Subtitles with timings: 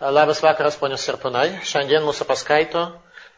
[0.00, 1.58] Labas vakaras, ponios ir panai.
[1.66, 2.84] Šiandien mūsų paskaito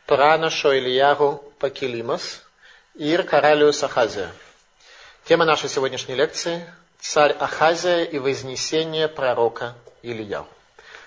[0.05, 2.43] pranašo Ильягу Покелимас
[3.01, 4.29] ir Каралиус Ахазия.
[5.25, 6.71] Тема нашей сегодняшней лекции–
[7.01, 10.47] царь Ахазия и вознесение пророка Ильяу.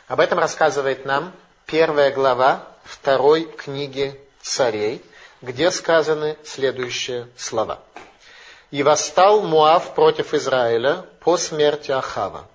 [0.08, 1.32] Об этом рассказывает нам
[1.68, 5.06] первая глава второй книги царей,
[5.44, 7.80] где сказаны следующие слова.
[8.72, 12.48] «И восстал Муав против Израиля по смерти Ахава».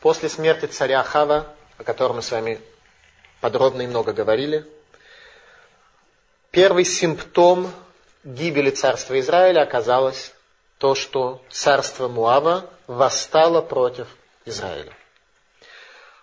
[0.00, 1.46] После смерти царя Ахава,
[1.80, 2.60] о котором мы с вами
[3.40, 4.66] подробно и много говорили,
[6.50, 7.72] первый симптом
[8.22, 10.34] гибели царства Израиля оказалось
[10.76, 14.08] то, что царство Муава восстало против
[14.44, 14.92] Израиля.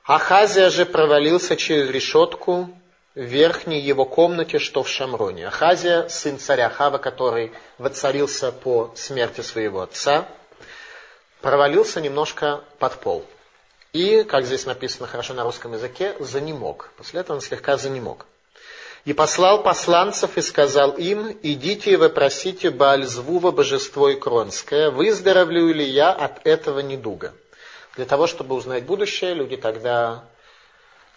[0.04, 2.70] Ахазия же провалился через решетку
[3.16, 5.48] в верхней его комнате, что в Шамроне.
[5.48, 10.28] Ахазия, сын царя Хава, который воцарился по смерти своего отца,
[11.42, 13.26] провалился немножко под пол–
[13.98, 16.92] и, как здесь написано хорошо на русском языке, занемог.
[16.98, 18.28] После этого он слегка занемог.
[19.06, 26.12] И послал посланцев и сказал им, идите и вопросите Баальзвува, божество Икронское, выздоровлю ли я
[26.12, 27.34] от этого недуга.
[27.96, 30.26] Для того, чтобы узнать будущее, люди тогда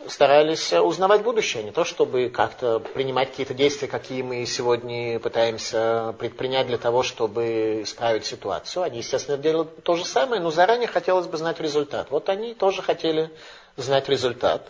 [0.08, 6.66] старались узнавать будущее, не то чтобы как-то принимать какие-то действия, какие мы сегодня пытаемся предпринять
[6.66, 8.82] для того, чтобы исправить ситуацию.
[8.82, 12.10] Они, естественно, делали то же самое, но заранее хотелось бы знать результат.
[12.10, 13.30] Вот они тоже хотели
[13.76, 14.68] знать результат.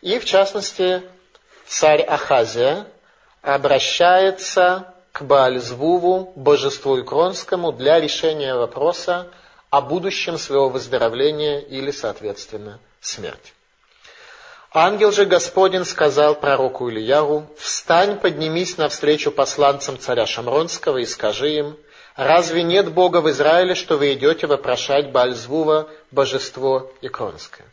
[0.00, 1.02] И, в частности,
[1.66, 2.86] царь Ахазия
[3.40, 9.28] обращается к Баальзвуву, божеству Икронскому, для решения вопроса
[9.70, 13.52] о будущем своего выздоровления или, соответственно, смерти.
[14.74, 21.76] Ангел же Господень сказал пророку Ильяру, «Встань, поднимись навстречу посланцам царя Шамронского и скажи им,
[22.16, 27.66] разве нет Бога в Израиле, что вы идете вопрошать Бальзвува, божество Иконское?»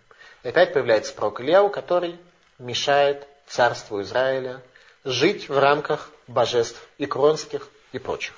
[0.43, 2.17] И опять появляется пророк Ильяу, который
[2.57, 4.61] мешает царству Израиля
[5.05, 8.33] жить в рамках божеств Икронских и прочих.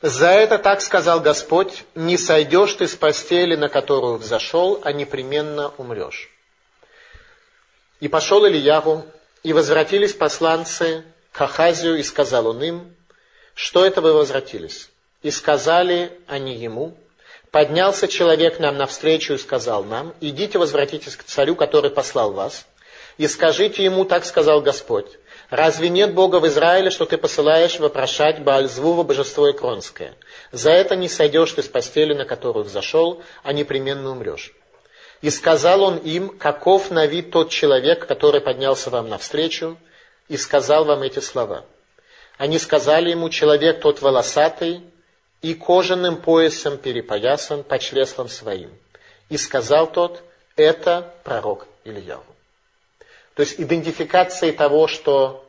[0.00, 5.72] За это так сказал Господь, не сойдешь ты с постели, на которую взошел, а непременно
[5.76, 6.30] умрешь.
[8.00, 9.04] И пошел Ильяву,
[9.42, 12.96] и возвратились посланцы к Ахазию, и сказал он им,
[13.54, 14.90] что это вы возвратились?
[15.22, 16.96] И сказали они ему,
[17.50, 22.66] поднялся человек нам навстречу и сказал нам, идите возвратитесь к царю, который послал вас,
[23.18, 25.06] и скажите ему, так сказал Господь,
[25.48, 30.14] разве нет Бога в Израиле, что ты посылаешь вопрошать Баальзвува, божество Икронское?
[30.52, 34.52] За это не сойдешь ты с постели, на которую взошел, а непременно умрешь.
[35.22, 39.78] И сказал он им, каков на вид тот человек, который поднялся вам навстречу,
[40.28, 41.64] и сказал вам эти слова.
[42.38, 44.82] Они сказали ему, человек тот волосатый,
[45.42, 48.70] и кожаным поясом перепоясан по чреслам своим.
[49.28, 50.22] И сказал тот,
[50.56, 52.24] это пророк Ильяу.
[53.34, 55.46] То есть идентификацией того, что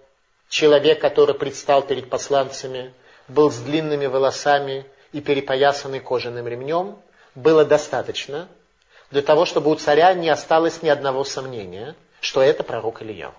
[0.50, 2.94] человек, который предстал перед посланцами,
[3.27, 6.97] был с длинными волосами и перепоясанный кожаным ремнем,
[7.33, 8.47] было достаточно,
[9.12, 13.34] для того, чтобы у царя не осталось ни одного сомнения, что это пророк Ильяу.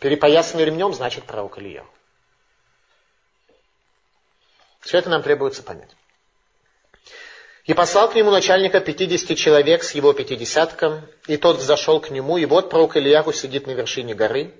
[0.00, 1.86] Перепоясанный ремнем значит пророк Ильяу.
[4.80, 5.90] Все это нам требуется понять.
[7.64, 12.38] И послал к нему начальника пятидесяти человек с его пятидесятком, и тот взошел к нему,
[12.38, 14.54] и вот пророк Ильяху сидит на вершине горы.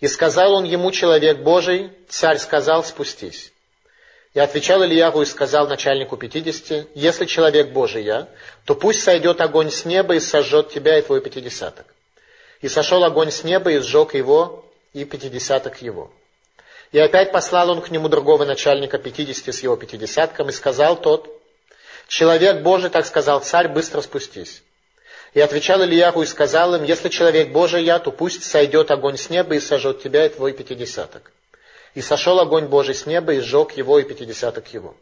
[0.00, 3.52] И сказал он ему, человек Божий, царь сказал, спустись.
[4.36, 8.28] И отвечал Ильягу и сказал начальнику пятидесяти, если человек Божий я,
[8.66, 11.86] то пусть сойдет огонь с неба и сожжет тебя и твой пятидесяток.
[12.60, 16.10] И сошел огонь с неба и сжег его и пятидесяток его.
[16.92, 21.30] И опять послал он к нему другого начальника пятидесяти с его пятидесятком, и сказал тот,
[22.06, 24.62] «Человек Божий, так сказал царь, быстро спустись».
[25.32, 29.30] И отвечал Ильягу и сказал им, «Если человек Божий я, то пусть сойдет огонь с
[29.30, 31.32] неба и сожжет тебя и твой пятидесяток».
[31.96, 34.94] И сошел огонь Божий с неба и сжег его и пятидесяток его.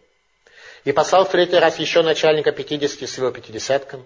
[0.85, 4.05] И послал в третий раз еще начальника пятидесяти с его пятидесятком.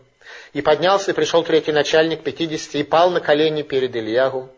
[0.54, 4.48] И поднялся и пришел третий начальник пятидесяти и пал на колени перед Ильягу.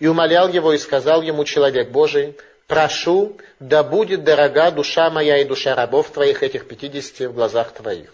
[0.00, 2.36] И умолял его и сказал ему человек Божий,
[2.66, 8.12] прошу, да будет дорога душа моя и душа рабов твоих, этих пятидесяти, в глазах твоих.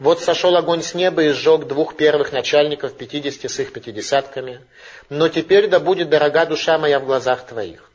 [0.00, 4.60] Вот сошел огонь с неба и сжег двух первых начальников пятидесяти с их пятидесятками.
[5.08, 7.92] Но теперь да будет дорога душа моя в глазах твоих.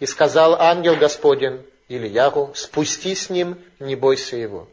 [0.00, 4.68] И сказал ангел Господень Ильяру, спусти с ним, не бойся его.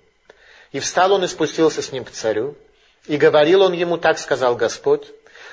[0.71, 2.55] И встал он и спустился с ним к царю.
[3.07, 5.07] И говорил он ему, так сказал Господь,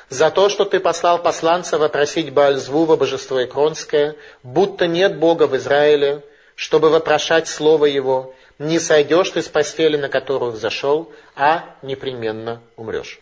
[0.08, 6.22] за то, что ты послал посланца вопросить Баальзвува, божество Икронское, будто нет Бога в Израиле,
[6.54, 13.20] чтобы вопрошать слово его, не сойдешь ты с постели, на которую взошел, а непременно умрешь.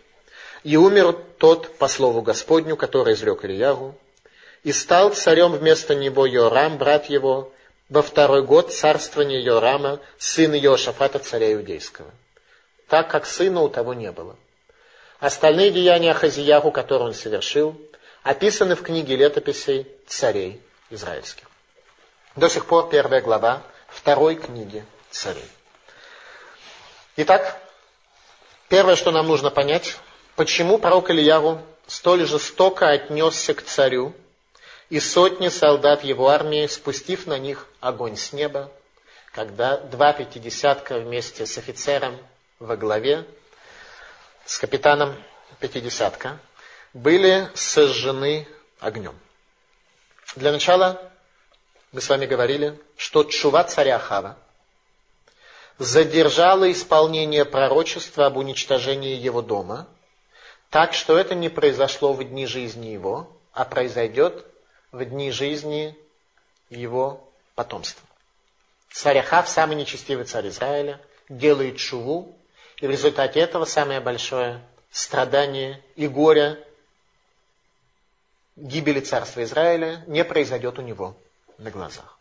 [0.65, 3.95] И умер тот по слову Господню, который изрек Ильягу,
[4.63, 7.53] и стал царем вместо него Йорам, брат его,
[7.89, 12.11] во второй год царствования Йорама, сына Йошафата, царя иудейского,
[12.89, 14.37] так как сына у того не было.
[15.19, 17.81] Остальные деяния Хазияху, которые он совершил,
[18.23, 20.61] описаны в книге летописей царей
[20.91, 21.45] израильских.
[22.37, 25.49] До сих пор первая глава второй книги царей.
[27.17, 27.61] Итак,
[28.69, 29.97] первое, что нам нужно понять,
[30.37, 34.15] почему пророк Ильяру столь жестоко отнесся к царю,
[34.91, 38.71] и сотни солдат его армии, спустив на них огонь с неба,
[39.33, 42.19] когда два пятидесятка вместе с офицером
[42.59, 43.25] во главе,
[44.45, 45.15] с капитаном
[45.61, 46.39] пятидесятка,
[46.93, 48.49] были сожжены
[48.81, 49.17] огнем.
[50.35, 51.01] Для начала
[51.93, 54.37] мы с вами говорили, что чува царя Хава
[55.79, 59.87] задержала исполнение пророчества об уничтожении его дома,
[60.69, 64.50] так что это не произошло в дни жизни его, а произойдет
[64.93, 65.97] в дни жизни
[66.69, 68.07] его потомства.
[68.91, 72.37] Царь Ахав, самый нечестивый царь Израиля, делает шуву,
[72.79, 74.61] и в результате этого самое большое
[74.91, 76.65] страдание и горе
[78.57, 81.17] гибели царства Израиля не произойдет у него
[81.59, 82.19] на глазах.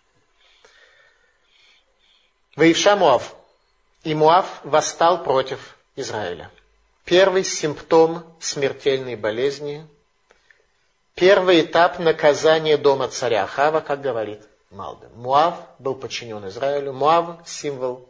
[2.55, 3.35] Ваивша Муав.
[4.03, 6.49] И Муав восстал против Израиля.
[7.03, 9.85] Первый симптом смертельной болезни,
[11.19, 15.09] первый этап наказания дома царя Хава, как говорит Малбин.
[15.15, 16.93] Муав был подчинен Израилю.
[16.93, 18.07] Муав– символ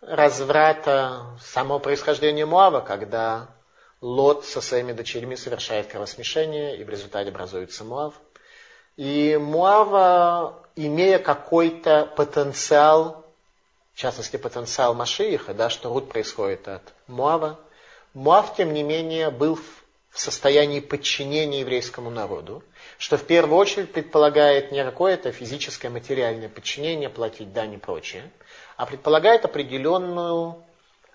[0.00, 3.48] разврата, само происхождение Муава, когда
[4.00, 8.14] Лот со своими дочерьми совершает кровосмешение, и в результате образуется Муав.
[8.96, 13.26] И Муава, имея какой-то потенциал,
[13.92, 17.58] в частности потенциал Машииха, да, что Руд происходит от Муава,
[18.14, 19.77] Муав, тем не менее, был в
[20.20, 22.62] состоянии подчинения еврейскому народу,
[22.98, 28.30] что в первую очередь предполагает не какое-то физическое, материальное подчинение, платить дань и прочее,
[28.76, 30.62] а предполагает определенную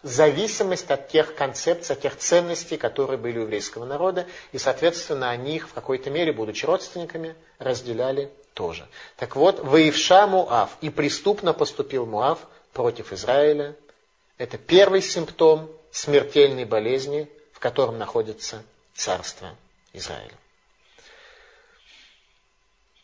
[0.04, 5.56] зависимость от тех концепций, от тех ценностей, которые были у еврейского народа, и, соответственно, они
[5.56, 8.88] их в какой-то мере, будучи родственниками, разделяли тоже.
[9.18, 12.40] Так вот, воевша Муав, и преступно поступил Муав
[12.74, 13.76] против Израиля,
[14.38, 18.64] это первый симптом смертельной болезни, в котором находится
[18.94, 19.56] царство
[19.94, 20.38] Израиля.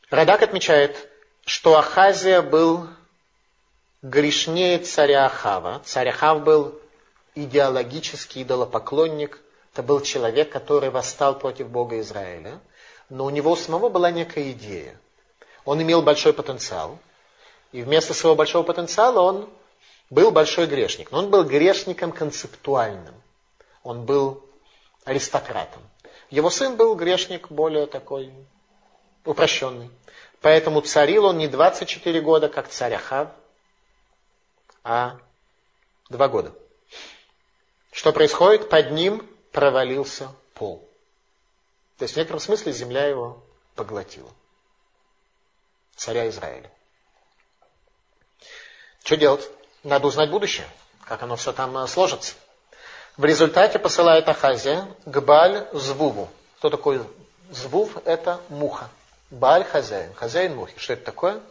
[0.09, 1.09] Радак отмечает,
[1.45, 2.87] что Ахазия был
[4.01, 5.81] грешнее царя Ахава.
[5.85, 6.79] Царь Ахав был
[7.35, 9.39] идеологический идолопоклонник.
[9.73, 12.59] Это был человек, который восстал против Бога Израиля.
[13.09, 14.99] Но у него самого была некая идея.
[15.65, 16.97] Он имел большой потенциал.
[17.71, 19.49] И вместо своего большого потенциала он
[20.09, 21.11] был большой грешник.
[21.11, 23.13] Но он был грешником концептуальным.
[23.83, 24.43] Он был
[25.09, 25.81] аристократом.
[26.29, 28.31] Его сын был грешник более такой
[29.25, 29.89] упрощенный.
[30.41, 33.29] Поэтому царил он не 24 года, как царь Ахав,
[34.83, 35.19] а
[36.09, 36.53] два года.
[37.91, 38.69] Что происходит?
[38.69, 40.87] Под ним провалился пол.
[41.97, 43.43] То есть в некотором смысле земля его
[43.75, 44.31] поглотила.
[45.95, 46.71] Царя Израиля.
[49.03, 49.49] Что делать?
[49.83, 50.67] Надо узнать будущее,
[51.03, 52.35] как оно все там э, сложится.
[53.19, 56.29] В результате посылает Ахазия к Баль Звуву.
[56.57, 57.01] Кто такой
[57.51, 57.97] Звув?
[58.05, 58.87] Это муха.
[59.29, 60.13] Баль хозяин.
[60.13, 60.73] Хозяин мухи.
[60.77, 61.41] Что это такое?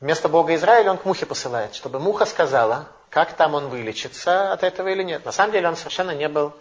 [0.00, 4.64] Вместо Бога Израиля он к мухе посылает, чтобы муха сказала, как там он вылечится от
[4.64, 5.24] этого или нет.
[5.24, 6.52] На самом деле он совершенно не был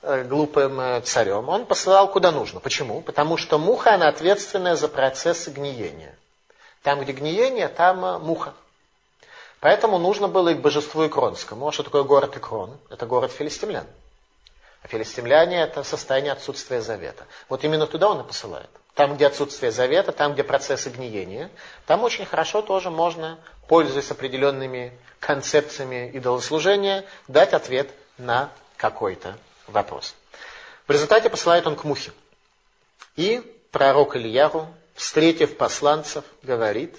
[0.00, 1.50] э, глупым э, царем.
[1.50, 2.60] Он посылал куда нужно.
[2.60, 3.02] Почему?
[3.02, 6.16] Потому что муха, она ответственная за процессы гниения.
[6.82, 8.54] Там, где гниение, там э, муха.
[9.60, 11.68] Поэтому нужно было и к божеству Икронскому.
[11.68, 12.78] А что такое город Икрон?
[12.90, 13.86] Это город филистимлян.
[14.82, 17.26] А филистимляне– это состояние отсутствия завета.
[17.48, 18.70] Вот именно туда он и посылает.
[18.94, 21.50] Там, где отсутствие завета, там, где процессы гниения,
[21.86, 29.36] там очень хорошо тоже можно, пользуясь определенными концепциями идолослужения, дать ответ на какой-то
[29.66, 30.14] вопрос.
[30.86, 32.12] В результате посылает он к Мухе.
[33.16, 36.96] И пророк Ильяру, встретив посланцев, говорит,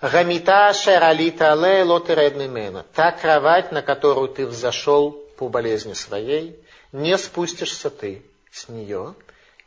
[0.00, 6.56] «Гамита шералита але лотередный Та кровать, на которую ты взошел по болезни своей,
[6.92, 9.14] не спустишься ты с нее,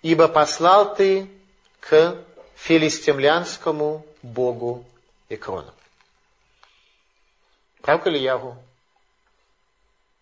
[0.02, 1.30] ибо послал ты
[1.82, 2.16] к
[2.56, 4.86] филистимлянскому богу
[5.28, 5.74] Экрона.
[7.82, 8.56] Пророк Ильяву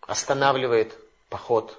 [0.00, 0.92] останавливает
[1.28, 1.78] поход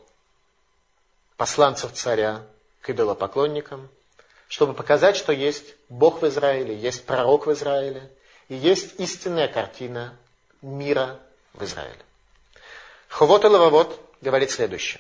[1.36, 2.44] посланцев царя
[2.82, 3.90] к идолопоклонникам,
[4.48, 8.10] чтобы показать, что есть Бог в Израиле, есть пророк в Израиле,
[8.52, 10.14] и есть истинная картина
[10.62, 11.22] мира
[11.54, 12.04] в Израиле.
[13.08, 15.00] Ховот и Лававот говорит следующее.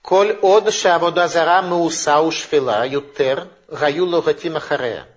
[0.00, 5.08] Коль од шавода зара мауса ушфила ютер гаю логати харея.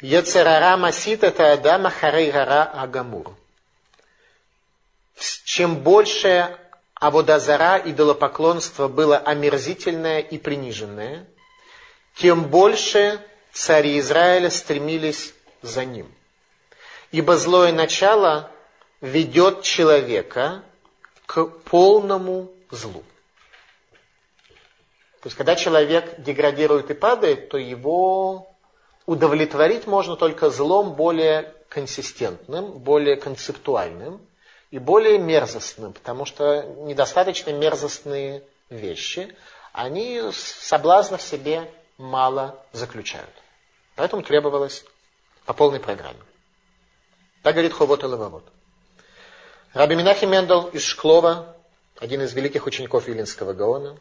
[0.00, 3.32] Яцерара масит это адама харей гара агамур.
[5.44, 6.58] Чем больше
[6.94, 11.24] аводазара идолопоклонство было омерзительное и приниженное,
[12.16, 16.15] тем больше цари Израиля стремились за ним.
[17.12, 18.50] Ибо злое начало
[19.00, 20.62] ведет человека
[21.26, 23.02] к полному злу.
[25.20, 28.48] То есть, когда человек деградирует и падает, то его
[29.06, 34.20] удовлетворить можно только злом более консистентным, более концептуальным–
[34.70, 39.34] и более мерзостным, потому что недостаточно мерзостные вещи,
[39.72, 43.30] они соблазна в себе мало заключают.
[43.94, 44.84] Поэтому требовалось
[45.44, 46.18] по полной программе.
[47.46, 48.42] Так говорит Ховот и Левовод.
[49.72, 51.54] Раби Минахи Мендел из Шклова,
[51.96, 53.96] один из великих учеников Вилинского Гаона,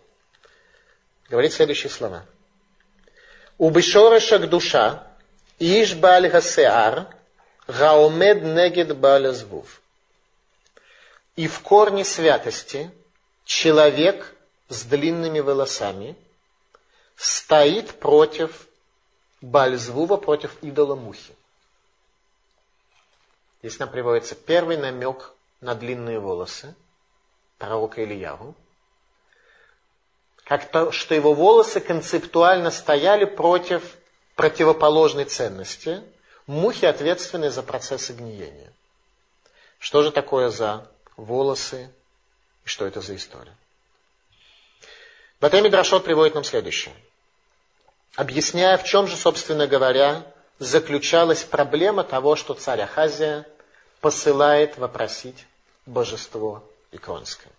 [1.29, 2.25] говорит следующие слова.
[3.59, 5.03] У бешорешак душа,
[5.59, 7.05] иш баль гасеар,
[7.67, 9.79] гаомед негед баль звув.
[11.35, 12.89] И в корне святости
[13.43, 14.33] человек
[14.69, 16.15] с длинными волосами
[17.15, 18.67] стоит против
[19.41, 21.34] Бальзвува, против идола Мухи.
[23.65, 26.75] Здесь нам приводится первый намек на длинные волосы
[27.57, 28.53] пророка Ильяву,
[30.43, 33.97] как то, что его волосы концептуально стояли против
[34.35, 36.03] противоположной ценности.
[36.45, 38.71] Мухи ответственны за процессы гниения.
[39.79, 41.89] Что же такое за волосы
[42.65, 43.55] и что это за история.
[45.41, 46.93] Батеми Драшот приводит нам следующее.
[48.15, 50.23] Объясняя, в чем же, собственно говоря,
[50.59, 53.47] заключалась проблема того, что царь Ахазия
[54.05, 55.47] посылает вопросить
[55.87, 57.51] божество Иконское.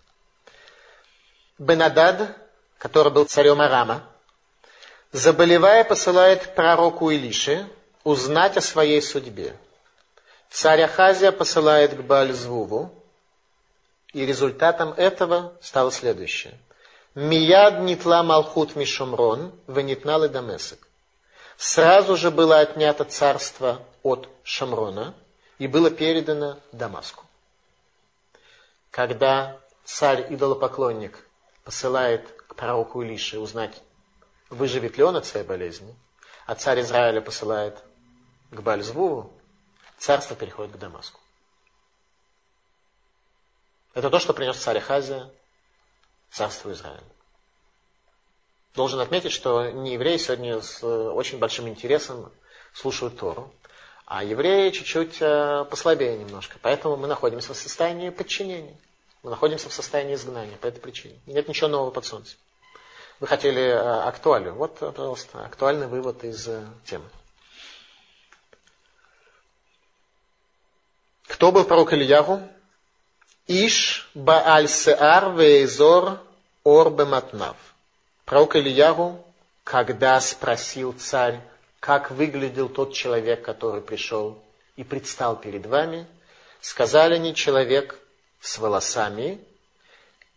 [1.57, 2.37] Бенадад,
[2.77, 4.01] который был царем Арама,
[5.11, 7.67] заболевая, посылает пророку Илише
[8.05, 9.57] узнать о своей судьбе.
[10.49, 12.93] Царь Ахазия посылает к Баальзвуву,
[14.13, 16.57] и результатом этого стало следующее.
[17.13, 20.87] Мияд нитла малхут мишумрон, венитнал дамесек.
[21.57, 25.13] Сразу же было отнято царство от Шамрона
[25.57, 27.25] и было передано Дамаску.
[28.91, 31.25] Когда царь-идолопоклонник
[31.63, 33.81] посылает к пророку Илише узнать,
[34.49, 35.95] выживет ли он от своей болезни,
[36.45, 37.83] а царь Израиля посылает
[38.51, 39.33] к Бальзвуву,
[39.97, 41.19] царство переходит к Дамаску.
[43.93, 45.29] Это то, что принес царь Ахазия
[46.29, 47.03] царству Израиля.
[48.75, 52.31] Должен отметить, что не евреи сегодня с очень большим интересом
[52.73, 53.51] слушают Тору,
[54.07, 56.57] а евреи чуть-чуть э, послабее немножко.
[56.61, 58.77] Поэтому мы находимся в состоянии подчинения.
[59.21, 61.19] Мы находимся в состоянии изгнания по этой причине.
[61.25, 62.39] Нет ничего нового под солнцем.
[63.19, 64.53] Вы хотели э, актуалию.
[64.53, 67.03] Вот, пожалуйста, актуальный вывод из э, темы.
[71.27, 72.41] Кто был пророк Ильягу?
[73.47, 76.21] Иш Бааль Сеар Вейзор
[76.63, 77.57] Ор Бематнав.
[78.23, 79.21] Пророк Ильягу,
[79.65, 81.41] когда спросил царь,
[81.79, 84.41] как выглядел тот человек, который пришел
[84.75, 86.07] и предстал перед вами,
[86.61, 87.99] сказали они человек
[88.41, 89.39] с волосами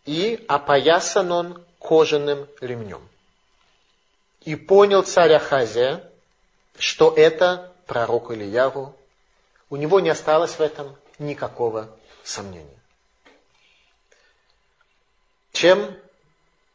[0.05, 3.07] и опоясан он кожаным ремнем.
[4.41, 6.03] И понял царь Ахазия,
[6.77, 8.95] что это пророк Ильягу.
[9.69, 12.79] У него не осталось в этом никакого сомнения.
[15.51, 15.95] Чем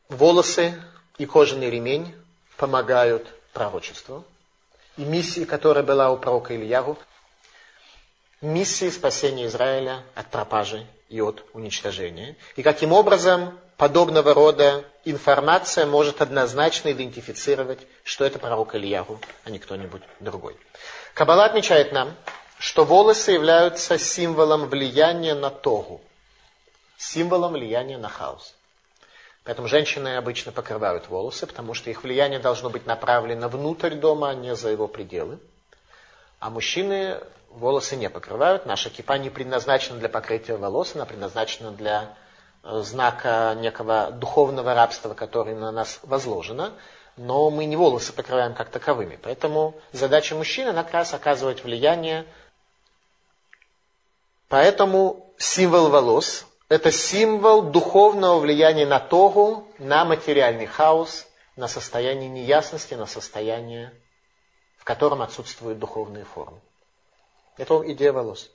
[0.08, 0.80] волосы
[1.18, 2.14] и кожаный ремень
[2.56, 4.24] помогают пророчеству
[4.96, 6.98] и миссии, которая была у пророка Ильягу,
[8.40, 12.36] миссии спасения Израиля от пропажи и от уничтожения.
[12.56, 19.58] И каким образом подобного рода информация может однозначно идентифицировать, что это пророк Ильягу, а не
[19.58, 20.56] кто-нибудь другой.
[21.14, 22.14] Каббала отмечает нам,
[22.58, 26.00] что волосы являются символом влияния на Тогу,
[26.96, 28.55] символом влияния на хаос.
[29.46, 34.34] Поэтому женщины обычно покрывают волосы, потому что их влияние должно быть направлено внутрь дома, а
[34.34, 35.38] не за его пределы.
[36.40, 38.66] А мужчины волосы не покрывают.
[38.66, 42.16] Наша кипа не предназначена для покрытия волос, она предназначена для
[42.64, 46.72] э, знака некого духовного рабства, которое на нас возложено.
[47.16, 49.16] Но мы не волосы покрываем как таковыми.
[49.22, 52.26] Поэтому задача мужчины как раз оказывать влияние.
[54.48, 62.94] Поэтому символ волос это символ духовного влияния на Тогу, на материальный хаос, на состояние неясности,
[62.94, 63.92] на состояние,
[64.76, 66.60] в котором отсутствуют духовные формы.
[67.56, 68.50] Это идея волос.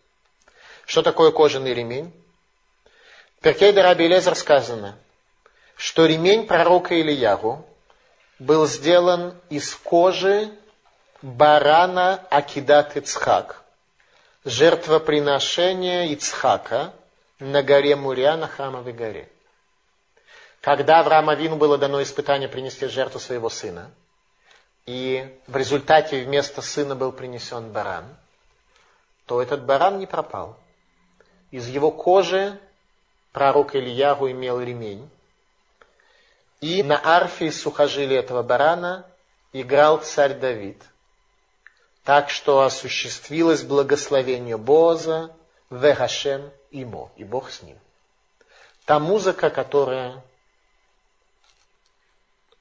[0.85, 2.13] Что такое кожаный ремень?
[3.41, 4.97] Перкей Раби Лезер сказано,
[5.75, 7.65] что ремень пророка Ильягу
[8.37, 10.51] был сделан из кожи
[11.21, 13.63] барана Акидат Ицхак,
[14.43, 16.93] жертвоприношения Ицхака
[17.41, 19.27] на горе Муря, на храмовой горе.
[20.61, 23.91] Когда Аврааму Авину было дано испытание принести жертву своего сына,
[24.85, 28.05] и в результате вместо сына был принесен баран,
[29.25, 30.55] то этот баран не пропал.
[31.49, 32.59] Из его кожи
[33.31, 35.09] пророк Ильягу имел ремень,
[36.59, 39.07] и на арфе из сухожилия этого барана
[39.51, 40.79] играл царь Давид.
[42.03, 45.35] Так что осуществилось благословение Боза,
[45.71, 47.77] Вегашем имо, и Бог с ним.
[48.85, 50.23] Та музыка, которая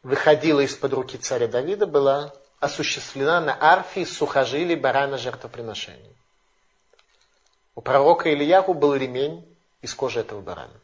[0.03, 6.15] выходила из-под руки царя Давида, была осуществлена на арфе из сухожилий барана жертвоприношения.
[7.75, 9.47] У пророка Ильяху был ремень
[9.81, 10.79] из кожи этого барана.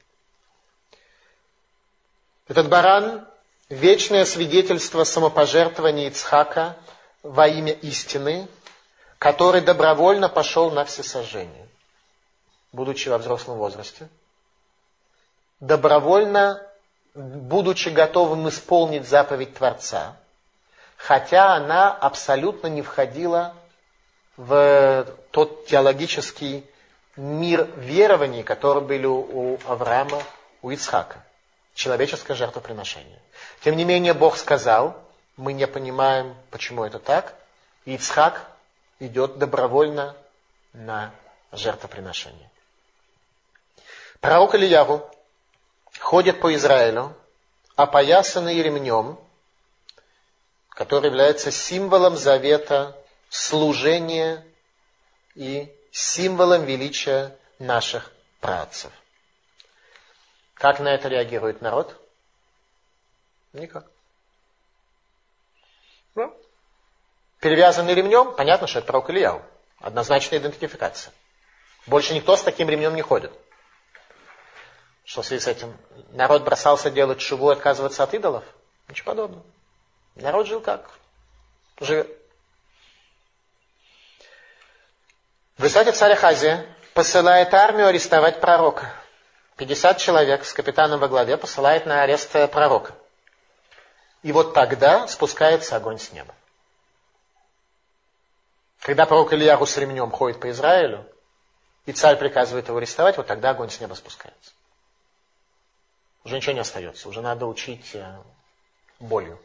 [2.49, 3.27] Этот баран–
[3.69, 6.77] вечное свидетельство самопожертвования Ицхака
[7.23, 8.49] во имя истины,
[9.19, 11.66] который добровольно пошел на всесожжение,
[12.73, 14.09] будучи во взрослом возрасте.
[15.61, 16.63] Добровольно,
[17.15, 20.17] будучи готовым исполнить заповедь Творца,
[20.97, 23.55] хотя она абсолютно не входила
[24.37, 26.69] в тот теологический
[27.17, 30.23] мир верований, которые были у Авраама,
[30.63, 31.25] у Ицхака.
[31.75, 33.21] Человеческое жертвоприношение.
[33.63, 34.97] Тем не менее, Бог сказал,
[35.37, 37.35] мы не понимаем, почему это так,
[37.85, 38.47] и Ицхак
[38.99, 40.17] идет добровольно
[40.73, 41.11] на
[41.53, 42.51] жертвоприношение.
[44.21, 45.09] Пророк Ильяву
[45.99, 47.15] ходит по Израилю,
[47.75, 49.19] опоясанный ремнем,
[50.71, 52.97] который является символом завета,
[53.29, 54.45] служения
[55.35, 58.93] и символом величия наших працев.
[60.55, 62.01] Как на это реагирует народ?
[63.53, 63.87] Никак.
[66.15, 66.35] Ну,
[67.41, 69.43] перевязанный ремнем, понятно, что это пророк Ильяу.
[69.79, 71.13] Однозначная идентификация.
[71.87, 73.33] Больше никто с таким ремнем не ходит.
[75.07, 75.75] Что в связи с этим?
[76.11, 78.45] Народ бросался делать шуву и отказываться от идолов?
[78.89, 79.45] Ничего подобного.
[80.17, 80.91] Народ жил как?
[81.81, 82.09] Живет.
[85.57, 88.93] В результате царь Ахазия посылает армию арестовать пророка.
[89.59, 92.93] 50 человек с капитаном во главе посылает на арест пророка.
[94.25, 96.35] И вот тогда спускается огонь с неба.
[98.81, 101.07] Когда пророк Ильяру с ремнем ходит по Израилю,
[101.87, 104.56] и царь приказывает его арестовать, вот тогда огонь с неба спускается.
[106.27, 107.09] Уже ничего не остается.
[107.09, 108.19] Уже надо учить э,
[108.99, 109.41] болью.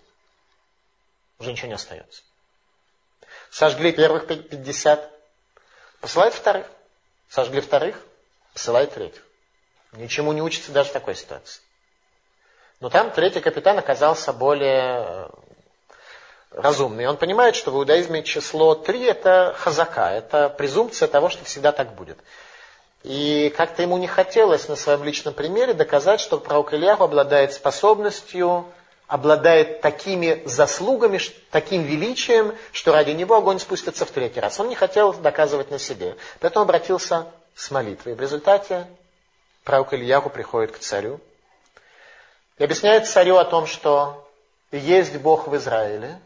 [1.37, 2.23] Уже ничего не остается.
[3.51, 5.11] Сожгли первых 50,
[5.99, 6.65] Посылает вторых.
[7.29, 8.03] Сожгли вторых,
[8.53, 9.21] посылает третьих.
[9.91, 11.61] Ничему не учится даже в такой ситуации.
[12.79, 15.29] Но там третий капитан оказался более э,
[16.49, 17.05] разумный.
[17.05, 21.93] Он понимает, что в иудаизме число три– это хазака, это презумпция того, что всегда так
[21.93, 22.17] будет.
[23.03, 28.65] И как-то ему не хотелось на своем личном примере доказать, что пророк Ильяху обладает способностью
[29.11, 34.57] обладает такими заслугами, таким величием, что ради него огонь спустится в третий раз.
[34.57, 36.15] Он не хотел доказывать на себе.
[36.39, 38.13] Поэтому обратился с молитвой.
[38.13, 38.87] В результате
[39.65, 41.19] пророк Ильяху приходит к царю
[42.57, 44.25] и объясняет царю о том, что
[44.71, 46.17] есть Бог в Израиле,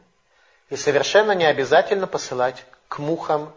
[0.70, 3.52] и совершенно не обязательно посылать к мухам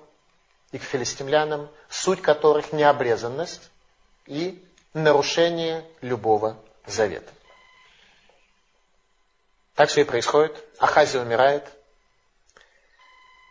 [0.73, 3.71] и к филистимлянам, суть которых необрезанность
[4.27, 7.33] и нарушение любого завета.
[9.75, 10.57] Так все и происходит.
[10.79, 11.65] Ахази умирает.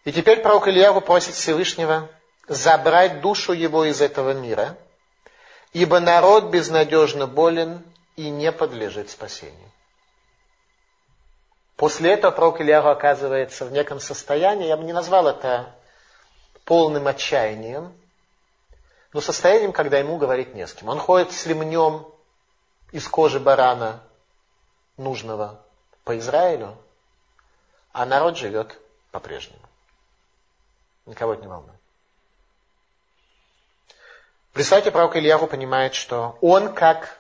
[0.04, 2.10] И теперь пророк Ильяву просит Всевышнего
[2.48, 4.78] забрать душу его из этого мира,
[5.74, 7.84] ибо народ безнадежно болен
[8.16, 9.72] и не подлежит спасению.
[11.76, 15.76] После этого пророк Ильяву оказывается в неком состоянии, я бы не назвал это
[16.68, 17.98] полным отчаянием,
[19.14, 20.90] но состоянием, когда ему говорить не с кем.
[20.90, 22.06] Он ходит с ремнем
[22.92, 24.04] из кожи барана
[24.98, 25.64] нужного
[26.04, 26.78] по Израилю,
[27.94, 28.78] а народ живет
[29.12, 29.62] по-прежнему.
[31.06, 31.80] Никого это не волнует.
[34.52, 37.18] Представьте, пророк Ильяру понимает, что он как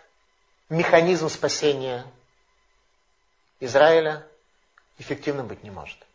[0.67, 2.05] механизм спасения
[3.61, 4.27] Израиля
[4.97, 6.06] эффективным быть не может.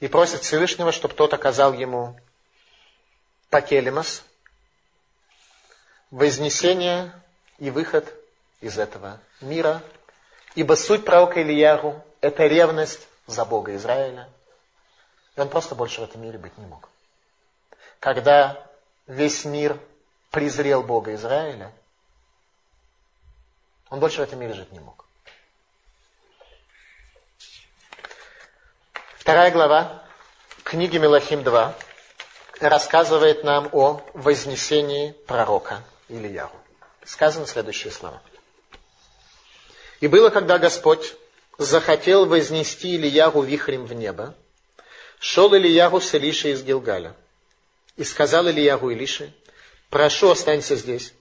[0.00, 2.18] И просит Всевышнего, чтобы тот оказал ему
[3.50, 4.24] пакелемос,
[6.10, 7.12] вознесение
[7.58, 8.12] и выход
[8.60, 9.82] из этого мира–
[10.54, 14.28] Ибо суть пророка Ильяру– это ревность за Бога Израиля.
[15.36, 16.90] И он просто больше в этом мире быть не мог.
[18.00, 18.66] Когда
[19.06, 19.78] весь мир
[20.30, 21.72] презрел Бога Израиля,
[23.88, 25.01] Он больше в этом мире жить не мог.
[29.22, 30.02] Вторая глава
[30.64, 31.76] книги Мелахим 2
[32.58, 36.50] рассказывает нам о вознесении пророка Ильяру.
[37.04, 38.20] Сказаны следующие слова.
[40.00, 41.14] «И было, когда Господь
[41.56, 44.34] захотел вознести Ильяру вихрем в небо,
[45.20, 47.14] шел Ильяру с Илишей из Гилгаля.
[47.96, 49.32] И сказал Ильяру Илише,
[49.88, 51.14] прошу, останься здесь,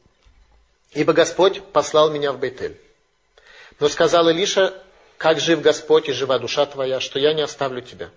[0.89, 2.81] ибо Господь послал меня в Бейтель.
[3.79, 4.81] Но сказал Илиша,
[5.21, 8.09] как жив Господь и жива душа твоя, что я не оставлю тебя.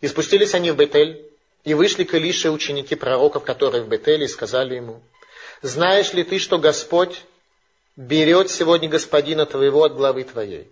[0.00, 1.24] И спустились они в Бетель,
[1.62, 5.00] и вышли к Илише ученики пророков, которые в Бетеле, и сказали ему,
[5.62, 7.22] «Знаешь ли ты, что Господь
[7.94, 10.66] берет сегодня господина твоего от главы твоей?»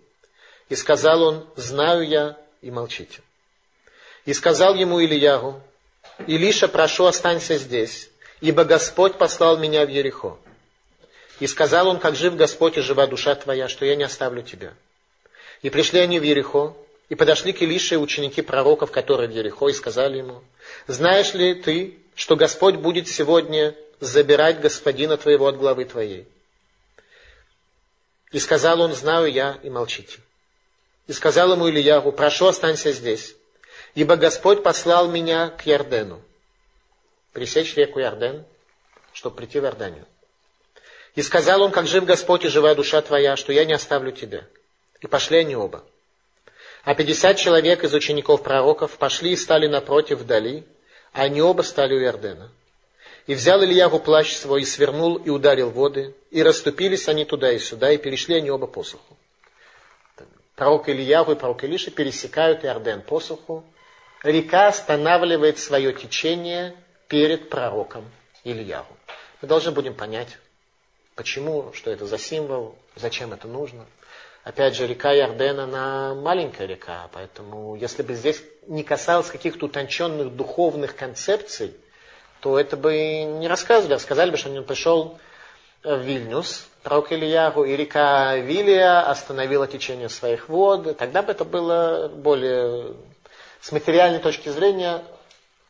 [0.67, 3.21] И сказал он, «Знаю я, и молчите».
[4.25, 5.61] И сказал ему Ильяру,
[6.27, 8.09] «Илиша, прошу, останься здесь,
[8.41, 10.37] ибо Господь послал меня в Ерехо».
[11.39, 14.73] И сказал он, как жив Господь и жива душа твоя, что я не оставлю тебя.
[15.61, 16.75] И пришли они в Ерехо,
[17.07, 20.43] и подошли к Илише ученики пророков, которые в Ерехо, и сказали ему,
[20.87, 26.27] знаешь ли ты, что Господь будет сегодня забирать господина твоего от главы твоей?
[28.31, 30.19] И сказал он, знаю я, и молчите.
[31.07, 33.35] И сказал ему Ильягу, прошу, останься здесь,
[33.95, 36.21] ибо Господь послал меня к Ярдену,
[37.33, 38.45] пресечь реку Ярден,
[39.13, 40.05] чтобы прийти в Иорданию.
[41.19, 44.45] И сказал он, как жив Господь и живая душа твоя, что я не оставлю тебя.
[45.01, 45.83] И пошли они оба.
[46.85, 50.63] А пятьдесят человек из учеников пророков пошли и стали напротив вдали,
[51.11, 52.49] а они оба стали у Ярдена.
[53.27, 57.59] И взял Ильягу плащ свой, и свернул, и ударил воды, и расступились они туда и
[57.59, 59.17] сюда, и перешли они оба посуху.
[60.55, 63.65] Пророк Ильягу и пророк Илиша пересекают Иорден посуху.
[64.23, 66.77] Река останавливает свое течение
[67.09, 68.09] перед пророком
[68.45, 68.95] Ильягу.
[69.41, 70.37] Мы должны будем понять,
[71.19, 73.85] почему, что это за символ, зачем это нужно.
[74.45, 80.33] Опять же, река Ярден, она маленькая река, поэтому если бы здесь не касалось каких-то утонченных
[80.33, 81.75] духовных концепций,
[82.39, 85.19] то это бы не рассказывали, а сказали бы, что он пришел
[85.83, 92.07] в Вильнюс, пророк Ильягу, и река Вилия остановила течение своих вод, тогда бы это было
[92.07, 92.95] более,
[93.59, 95.03] с материальной точки зрения,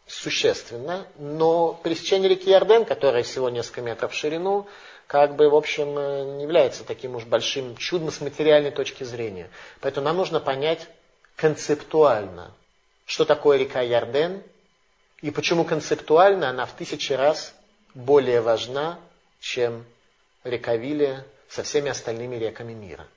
[0.05, 4.67] существенно, но пересечение реки Ярден, которая всего несколько метров в ширину,
[5.09, 9.49] как бы, в общем, э, не является таким уж большим чудом с материальной точки зрения.
[9.81, 10.87] Поэтому нам нужно понять
[11.35, 12.53] концептуально,
[13.07, 14.43] что такое река Ярден,
[15.23, 17.55] и почему концептуально она в тысячи раз
[17.95, 18.99] более важна,
[19.39, 19.83] чем
[20.43, 23.07] река Вилия со всеми остальными реками мира.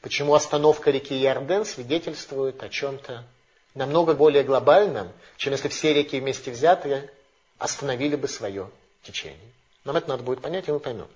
[0.00, 3.26] Почему остановка реки Ярден свидетельствует о чем-то
[3.74, 7.10] намного более глобальном, чем если все реки вместе взятые
[7.58, 8.70] остановили бы свое
[9.02, 9.52] течение.
[9.86, 11.06] Нам это надо будет понять, и мы поймем.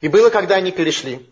[0.00, 1.26] И было, когда они перешли.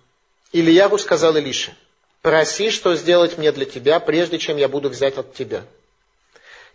[0.52, 1.74] Ильягу сказал Илише,
[2.20, 5.64] проси, что сделать мне для тебя, прежде чем я буду взять от тебя.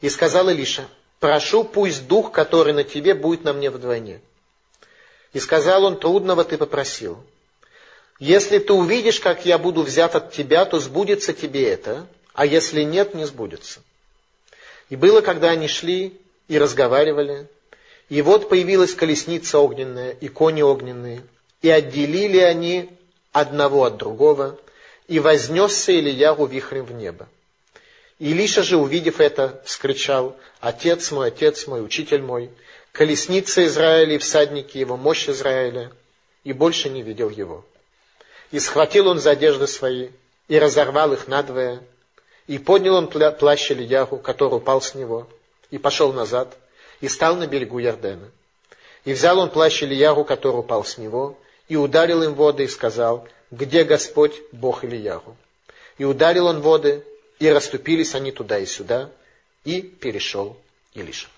[0.01, 0.87] И сказал Илиша,
[1.19, 4.21] прошу, пусть дух, который на тебе, будет на мне вдвойне.
[5.33, 7.23] И сказал он, трудного ты попросил.
[8.17, 12.81] Если ты увидишь, как я буду взят от тебя, то сбудется тебе это, а если
[12.81, 13.81] нет, не сбудется.
[14.89, 17.47] И было, когда они шли и разговаривали,
[18.09, 21.21] и вот появилась колесница огненная и кони огненные,
[21.61, 22.89] и отделили они
[23.31, 24.59] одного от другого,
[25.07, 27.27] и вознесся Ильяру вихрем в небо.
[28.17, 32.49] Илиша же, увидев это, вскричал, «Отец мой, отец мой, учитель мой,
[32.91, 35.91] колесница Израиля и всадники его, мощь Израиля»,
[36.43, 37.63] и больше не видел его.
[38.51, 40.09] И схватил он за одежды свои,
[40.47, 41.81] и разорвал их надвое,
[42.47, 45.29] и поднял он плащ Ильяру, который упал с него,
[45.69, 46.57] и пошел назад,
[47.01, 48.31] и стал на берегу Ярдена.
[49.05, 53.27] И взял он плащ Ильяру, который упал с него, и ударил им воды, и сказал,
[53.51, 55.37] где Господь, Бог Ильяру?
[55.97, 57.05] И ударил он воды,
[57.39, 59.09] и расступились они туда и сюда,
[59.63, 60.57] и перешел
[60.93, 61.29] Илиша.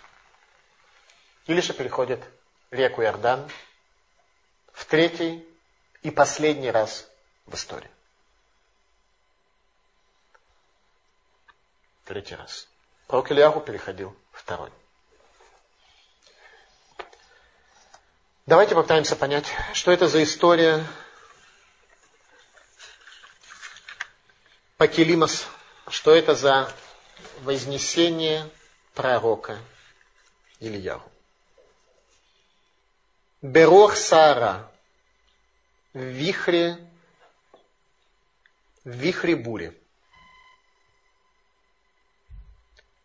[1.47, 2.19] Илиша переходит
[2.71, 3.47] реку Иордан
[4.73, 5.45] в третий
[6.01, 7.09] и последний раз
[7.45, 7.89] в истории.
[12.05, 12.67] Третий раз.
[13.07, 14.71] Пророк Ильяху переходил второй.
[18.47, 20.83] Давайте попытаемся понять, что это за история
[24.77, 25.45] Пакелимас,
[25.87, 26.73] что это за
[27.41, 28.49] вознесение
[28.95, 29.59] пророка
[30.59, 31.07] Ильяху.
[33.43, 34.71] Берох Сара
[35.93, 36.77] в вихре,
[38.83, 39.79] в вихре бури.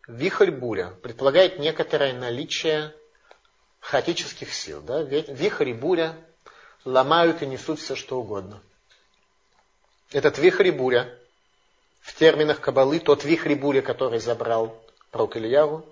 [0.07, 2.95] Вихрь буря предполагает некоторое наличие
[3.87, 4.81] хаотических сил.
[4.81, 5.01] Да?
[5.01, 6.17] Вихрь и буря
[6.83, 8.61] ломают и несут все, что угодно.
[10.11, 11.17] Этот вихрь и буря,
[12.01, 14.77] в терминах Кабалы, тот вихрь и буря, который забрал
[15.09, 15.85] пророк Ильяву,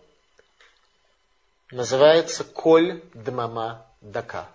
[1.72, 4.50] называется Коль Дмама Дака.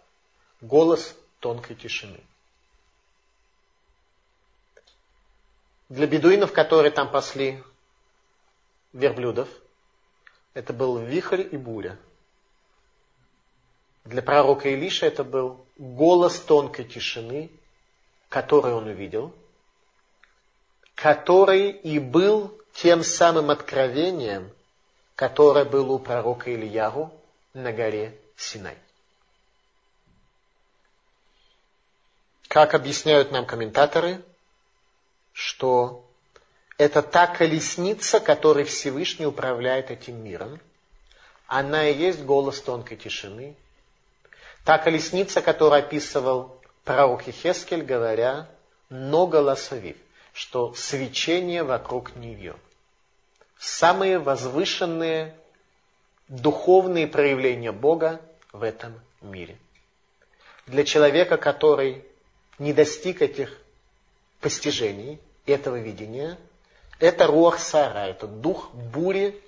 [0.61, 2.21] Голос тонкой тишины.
[5.89, 7.65] Для бедуинов, которые там пасли
[8.93, 9.49] верблюдов,
[10.53, 11.99] это был вихрь и буря.
[14.05, 17.51] Для пророка Илиша это был голос тонкой тишины,
[18.29, 19.35] который он увидел,
[20.95, 24.51] который и был тем самым откровением,
[25.15, 27.13] которое было у пророка Ильяру
[27.53, 28.77] на горе Синай.
[32.49, 34.23] Как объясняют нам комментаторы,
[35.33, 36.05] что
[36.79, 40.59] это та колесница, которой Всевышний управляет этим миром.
[41.47, 43.55] Она и есть голос тонкой тишины.
[44.65, 48.49] Та колесница, которую описывал пророк Ехескель, говоря,
[48.89, 49.97] но голосовив,
[50.33, 52.57] что свечение вокруг нее–
[53.61, 55.37] самые возвышенные
[56.29, 58.21] духовные проявления Бога
[58.53, 59.59] в этом мире.
[60.67, 62.05] Для человека, который
[62.59, 63.57] не достиг этих
[64.41, 66.39] постижений, этого видения,
[66.99, 69.43] это руах сара, это дух бури.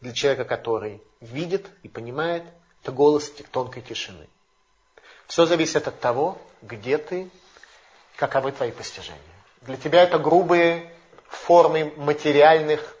[0.00, 2.44] Для человека, который видит и понимает,
[2.82, 4.28] это голос тонкой тишины.
[5.28, 7.30] Все зависит от того, где ты,
[8.16, 9.20] каковы твои постижения.
[9.60, 10.92] Для тебя это грубые
[11.28, 12.96] формы материальных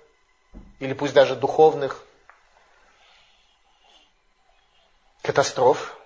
[0.78, 2.04] или пусть даже духовных
[5.22, 5.98] катастроф,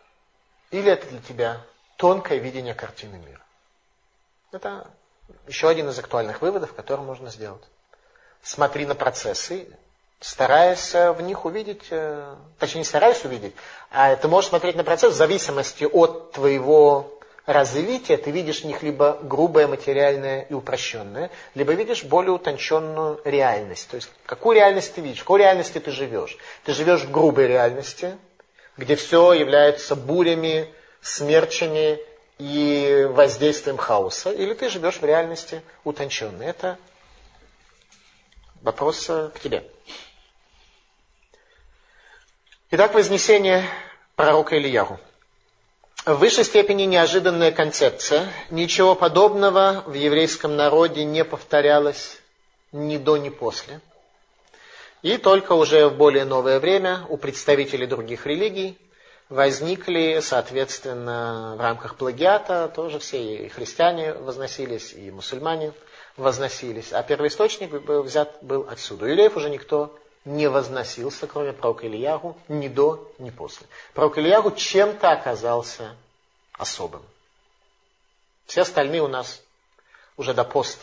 [0.71, 1.61] или это для тебя
[1.97, 3.45] тонкое видение картины мира.
[4.53, 4.91] Это
[5.47, 7.65] еще один из актуальных выводов, который можно сделать.
[8.43, 9.69] Смотри на процессы,
[10.21, 13.55] стараясь в них увидеть, э, точнее не стараясь увидеть,
[13.91, 18.83] а ты можешь смотреть на процесс в зависимости от твоего развития ты видишь в них
[18.83, 23.89] либо грубое, материальное и упрощенное, либо видишь более утонченную реальность.
[23.89, 26.37] То есть, какую реальность ты видишь, в какой реальности ты живешь?
[26.65, 28.19] Ты живешь в грубой реальности,
[28.77, 30.69] где все является бурями,
[31.01, 31.99] смерчами
[32.39, 36.47] и воздействием хаоса, или ты живешь в реальности утонченной.
[36.47, 36.77] Это
[38.61, 39.65] вопрос э, к тебе.
[42.73, 43.63] Итак, вознесение
[44.17, 44.99] пророка Ильяру
[46.05, 48.29] в высшей степени неожиданная концепция.
[48.51, 52.19] Ничего подобного в еврейском народе не повторялось
[52.73, 53.81] ни до, ни после.
[55.03, 58.77] И только уже в более новое время у представителей других религий
[59.29, 65.73] возникли, соответственно, в рамках плагиата, тоже все и христиане возносились, и мусульмане
[66.17, 66.93] возносились.
[66.93, 69.07] А первоисточник взят был отсюда.
[69.07, 73.67] У уже никто не возносился, кроме пророка Ильягу, ни до, ни после.
[73.95, 75.97] Пророк Ильягу чем-то оказался
[76.53, 77.03] особым.
[78.45, 79.41] Все остальные у нас
[80.17, 80.81] уже до пост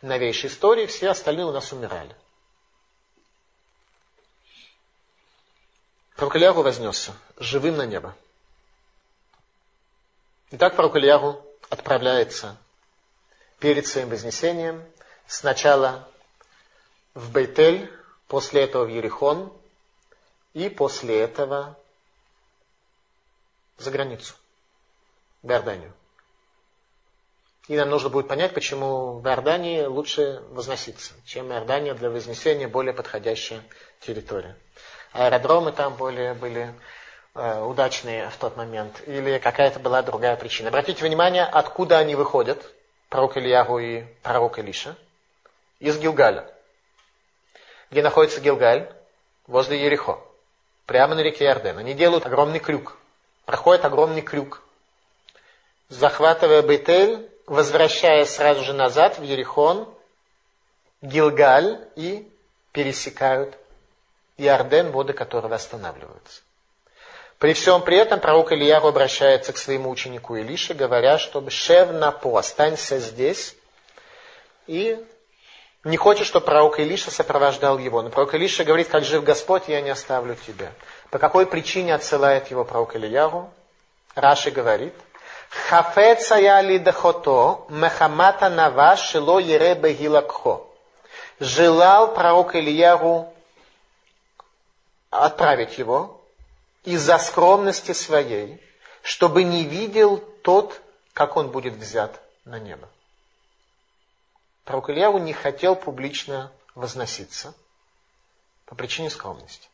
[0.00, 2.16] новейшей истории, все остальные у нас умирали.
[6.16, 8.16] Пророк Ильягу вознесся живым на небо.
[10.52, 12.56] Итак, пророк Ильягу отправляется
[13.58, 14.82] перед своим вознесением
[15.26, 16.08] сначала
[17.12, 17.92] в Бейтель,
[18.30, 19.52] после этого в Ерихон
[20.54, 21.76] и после этого
[23.76, 24.34] за границу,
[25.42, 25.92] в Иорданию.
[27.66, 32.94] И нам нужно будет понять, почему в Иордании лучше возноситься, чем Иордания для вознесения более
[32.94, 33.62] подходящая
[34.00, 34.56] территория.
[35.12, 36.72] Аэродромы там более были
[37.34, 40.68] э, удачные в тот момент, или какая-то была другая причина.
[40.68, 42.64] Обратите внимание, откуда они выходят,
[43.08, 44.96] пророк Ильягу и пророк Илиша,
[45.80, 46.48] из Гилгаля
[47.90, 48.88] где находится Гилгаль,
[49.46, 50.18] возле Ерехо,
[50.86, 51.78] прямо на реке Ярден.
[51.78, 52.96] Они делают огромный крюк,
[53.44, 54.62] проходят огромный крюк,
[55.88, 59.88] захватывая Бейтель, возвращаясь сразу же назад в Ерихон,
[61.02, 62.30] Гилгаль и
[62.72, 63.56] пересекают
[64.36, 66.42] Ярден, воды которого останавливаются.
[67.38, 72.38] При всем при этом пророк Ильяру обращается к своему ученику Илише, говоря, чтобы Шев Напо,
[72.38, 73.56] останься здесь
[74.66, 75.02] и
[75.84, 78.02] не хочет, чтобы пророк Илиша сопровождал его.
[78.02, 80.72] Но пророк Илиша говорит, как жив Господь, я не оставлю тебя.
[81.10, 83.50] По какой причине отсылает его пророк Ильяру?
[84.14, 84.94] Раши говорит,
[85.50, 90.66] Хафеца я лидахото, мехамата нава шило ере бегилакхо.
[91.40, 93.32] Желал пророк Ильяру
[95.10, 96.20] отправить его
[96.84, 98.62] из-за скромности своей,
[99.02, 100.80] чтобы не видел тот,
[101.14, 102.88] как он будет взят на небо.
[104.70, 107.54] Пророк Ильяву не хотел публично возноситься
[108.66, 109.68] по причине скромности.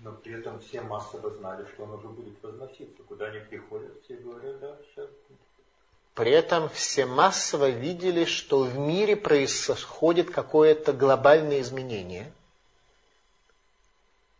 [0.00, 3.00] Но при этом все массово знали, что он уже будет возноситься.
[3.04, 5.08] Куда они приходят, все говорят, да, сейчас
[6.14, 12.32] при этом все массово видели, что в мире происходит какое-то глобальное изменение,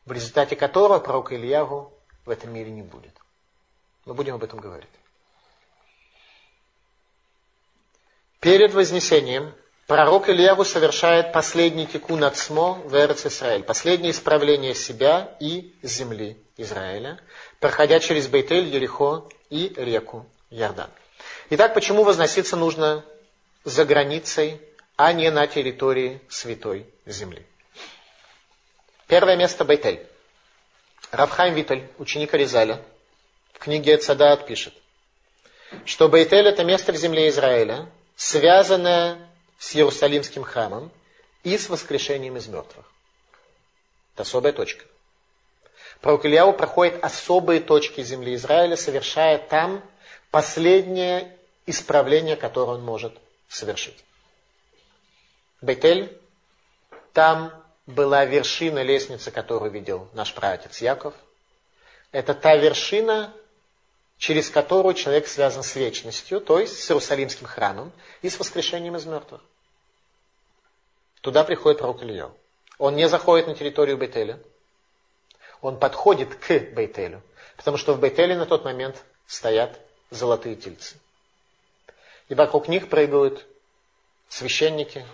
[0.05, 1.93] в результате которого пророка Ильягу
[2.25, 3.15] в этом мире не будет.
[4.07, 4.89] Мы будем об этом говорить.
[8.41, 9.55] Перед Вознесением
[9.87, 17.19] пророк Ильягу совершает последний тикун ацмо в Эрец Израиль, последнее исправление себя и земли Израиля,
[17.61, 20.91] проходя через Бейтель, Ерехо и реку Ярдан.
[21.51, 23.05] Итак, почему возноситься нужно
[23.65, 24.61] за границей,
[24.97, 27.45] а не на территории Святой Земли?
[29.07, 30.07] Первое место Бейтель.
[31.11, 32.83] Равхайм Виталь, ученик Аризаля,
[33.53, 34.75] в книге Цадат пишет,
[35.85, 40.91] что Бейтель это место в земле Израиля, связанное с Иерусалимским храмом
[41.45, 42.85] и с воскрешением из мертвых.
[44.15, 44.85] Это особая точка.
[46.01, 49.83] Пророк Ильяу проходит особые точки земли Израиля, совершая там
[50.31, 53.17] последнее исправление, которое он может
[53.49, 54.03] совершить.
[55.61, 56.19] Бетель,
[57.13, 57.53] там
[57.87, 61.15] была вершина лестницы, которую видел наш праотец Яков.
[62.13, 63.33] Это та вершина,
[64.19, 69.05] через которую человек связан с вечностью, то есть с Иерусалимским храмом и с воскрешением из
[69.05, 69.43] мертвых.
[71.21, 72.31] Туда приходит пророк Илья.
[72.79, 74.39] Он не заходит на территорию Бейтеля.
[75.61, 77.23] Он подходит к Бейтелю,
[77.57, 79.79] потому что в Бейтеле на тот момент стоят
[80.11, 80.97] золотые тельцы.
[82.29, 83.47] И вокруг них прыгают
[84.29, 85.07] священники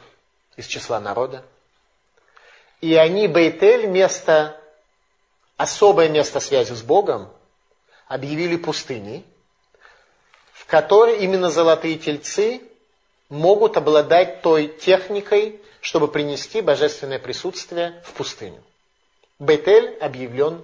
[0.56, 1.44] из числа народа.
[2.80, 4.60] И они Бейтель, место,
[5.56, 7.32] особое место связи с Богом,
[8.12, 9.24] объявили пустыней,
[10.52, 12.62] в которой именно золотые тельцы
[13.28, 18.62] могут обладать той техникой, чтобы принести божественное присутствие в пустыню.
[19.38, 20.62] Бейтель объявлен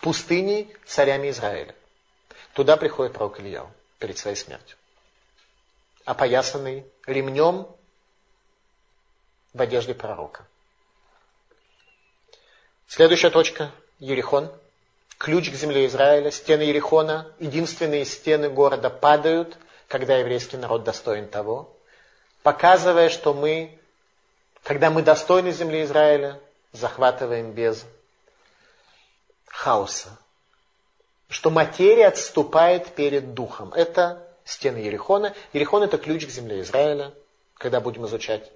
[0.00, 1.74] пустыней царями Израиля.
[2.54, 4.76] Туда приходит пророк Ильяу перед своей смертью
[6.08, 7.66] опоясанный ремнем
[9.52, 10.46] в одежде пророка.
[12.86, 14.50] Следующая точка– Ерихон.
[15.18, 16.30] Ключ к земле Израиля.
[16.30, 21.76] Стены Ерихона, единственные стены города падают, когда еврейский народ достоин того,
[22.42, 23.78] показывая, что мы,
[24.62, 26.40] когда мы достойны земли Израиля,
[26.72, 27.84] захватываем без
[29.46, 30.16] хаоса.
[31.28, 33.72] Что материя отступает перед духом.
[33.74, 35.34] Это стены Ерехона.
[35.52, 37.12] Ерехон это ключ к земле Израиля.
[37.54, 38.50] Когда будем изучать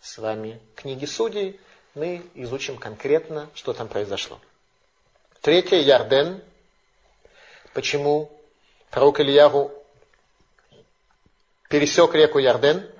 [0.00, 1.60] с вами книги судей,
[1.94, 4.40] мы изучим конкретно, что там произошло.
[5.40, 6.42] Третье, Ярден.
[7.72, 8.30] Почему
[8.90, 9.72] пророк Ильягу
[11.68, 12.90] пересек реку Ярден?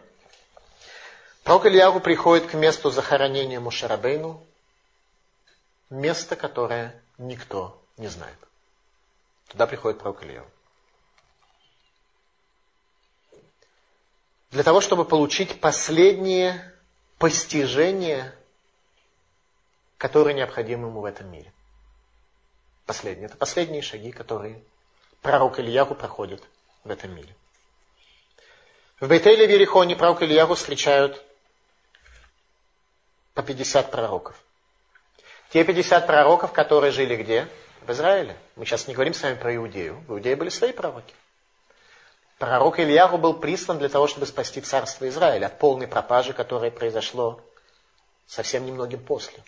[1.45, 4.45] Пророк Ильягу приходит к месту захоронения Мушарабейну,
[5.91, 8.39] место, которое никто не знает.
[9.49, 10.51] Туда приходит пророк Ильягу.
[14.57, 16.73] для того, чтобы получить последние
[17.19, 18.35] постижения,
[19.99, 21.53] которые необходимы ему в этом мире.
[22.87, 23.27] Последние.
[23.27, 24.63] Это последние шаги, которые
[25.21, 26.43] пророк Ильяху проходит
[26.85, 27.35] в этом мире.
[29.01, 31.23] В Бейтеле в Ерихоне пророк Ильяху встречают
[33.35, 34.41] по 50 пророков.
[35.51, 37.49] Те 50 пророков, которые жили где?
[37.83, 38.37] В Израиле.
[38.55, 40.03] Мы сейчас не говорим с вами про Иудею.
[40.07, 41.15] В Иудее были свои пророки.
[42.39, 47.41] Пророк Ильяру был прислан для того, чтобы спасти царство Израиля от полной пропажи, которая произошло
[48.27, 49.43] совсем немногим после.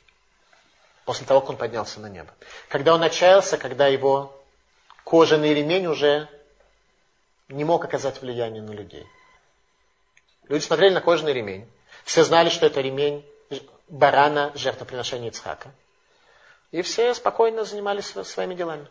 [1.09, 2.35] После того, как он поднялся на небо.
[2.69, 4.39] Когда он отчаялся, когда его
[5.05, 6.29] кожаный ремень уже
[7.49, 9.07] не мог оказать влияние на людей.
[10.49, 11.67] Люди смотрели на кожаный ремень.
[12.05, 13.25] Все знали, что это ремень
[13.89, 15.71] барана жертвоприношения Ицхака.
[16.73, 18.87] И все спокойно занимались своими делами.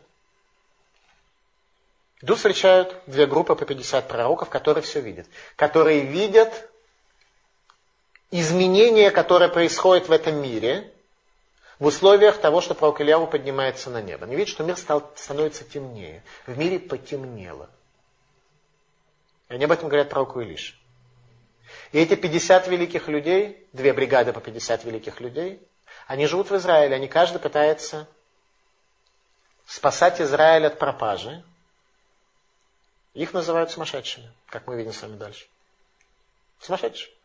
[2.22, 5.28] Идут встречают две группы по 50 пророков, которые все видят.
[5.56, 6.68] Которые видят
[8.32, 10.92] изменения, которые происходят в этом мире,
[11.80, 14.26] в условиях того, что пророк Ильяву поднимается на небо.
[14.26, 16.24] Они видят, что мир стал, становится темнее.
[16.46, 17.70] В мире потемнело.
[19.50, 20.80] И они об этом говорят пророку Илиш.
[21.92, 25.62] И эти 50 великих людей, две бригады по 50 великих людей,
[26.08, 26.96] они живут в Израиле.
[26.96, 28.08] Они каждый пытается
[29.66, 31.44] спасать Израиль от пропажи,
[33.14, 35.48] их называют сумасшедшими, как мы видим с вами дальше.
[36.60, 37.17] Сумасшедшие.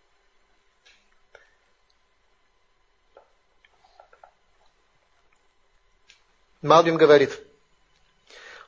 [6.63, 7.41] Малбим говорит,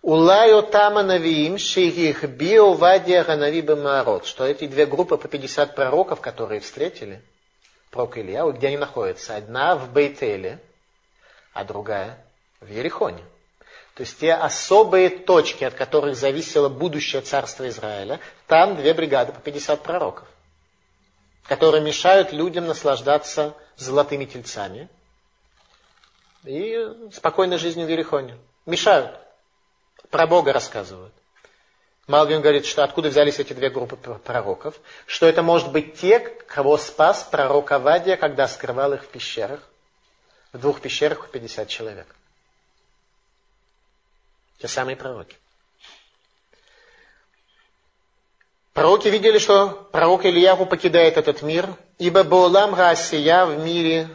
[0.03, 6.21] Улайо тама навиим шейих био вадия ганави бемаарот, что эти две группы по 50 пророков,
[6.21, 7.23] которые встретили,
[7.91, 9.37] пророк Илья, где они находятся?
[9.37, 10.59] Одна в Бейтеле,
[11.55, 12.19] а другая
[12.61, 13.23] В Ерехоне.
[13.95, 18.19] То есть те особые точки, от которых зависело будущее царства Израиля,
[18.49, 20.27] там две бригады по 50 пророков,
[21.45, 24.89] которые мешают людям наслаждаться золотыми тельцами
[26.45, 28.37] и спокойной жизнью в Ерехоне.
[28.67, 29.19] Мешают.
[30.11, 31.13] Про Бога рассказывают.
[32.07, 36.77] Малвин говорит, что откуда взялись эти две группы пророков, что это может быть те, кого
[36.77, 39.61] спас пророк Авадия, когда скрывал их в пещерах.
[40.53, 42.07] В двух пещерах 50 человек.
[44.59, 45.37] Те самые пророки.
[48.75, 54.09] Пророки видели, что пророк Ильяху покидает этот мир, ибо Баулам Раасия в мире,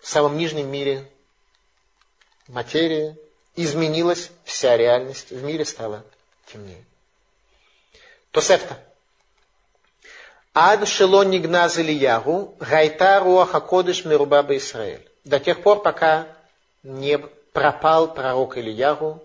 [0.00, 1.08] в самом нижнем мире
[2.48, 3.16] материи,
[3.56, 6.04] изменилась вся реальность, в мире стало
[6.46, 6.84] темнее.
[8.30, 8.78] Тосефта.
[10.54, 15.06] Ад шелон нигназ Ильягу, гайта руаха кодыш мируба Израиль.
[15.24, 16.26] До тех пор, пока
[16.82, 19.22] не пропал пророк Ильягу,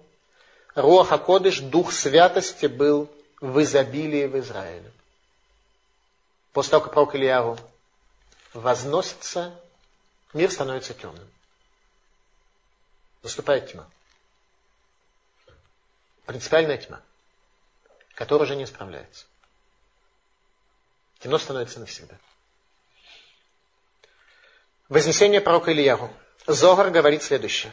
[0.76, 3.10] Руаха Кодыш, Дух Святости был
[3.40, 4.92] в изобилии в Израиле.
[6.52, 7.58] После того, как пророк Ильяру
[8.54, 9.54] возносится,
[10.34, 11.28] мир становится темным
[13.24, 13.90] наступает тьма.
[16.26, 17.02] Принципиальная тьма,
[18.16, 19.26] которая уже не справляется.
[21.20, 22.16] Темно становится навсегда.
[24.90, 26.12] Вознесение пророка Ильягу.
[26.46, 27.72] Зогар говорит следующее.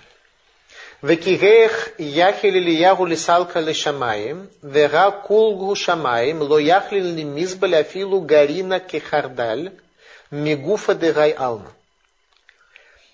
[1.03, 9.73] Векигех яхил Ильягу лисалка лешамаем, вера кулгу шамаем, ло яхлил ли мизбаля филу гарина кехардаль,
[10.31, 11.73] мигуфа дегай алма.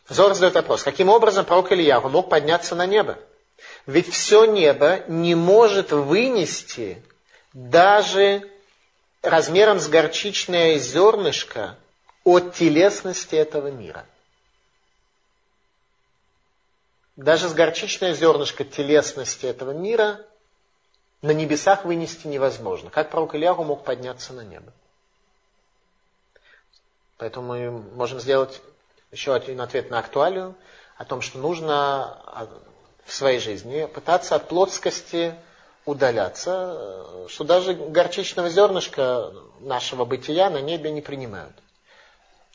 [0.08, 3.18] Зор задает вопрос, каким образом пророк Ильяху мог подняться на небо?
[3.86, 7.02] Ведь все небо не может вынести
[7.52, 8.48] даже
[9.22, 11.76] размером с горчичное зернышко
[12.24, 14.06] от телесности этого мира–
[17.16, 20.20] даже с горчичное зернышко телесности этого мира
[21.22, 22.90] на небесах вынести невозможно.
[22.90, 24.72] Как пророк Ильягу мог подняться на небо?
[27.16, 28.60] Поэтому мы можем сделать
[29.16, 30.54] еще один ответ на актуалию
[30.98, 32.48] о том, что нужно а,
[33.04, 35.34] в своей жизни пытаться от плотскости
[35.86, 41.54] удаляться, что даже горчичного зернышка нашего бытия на небе не принимают.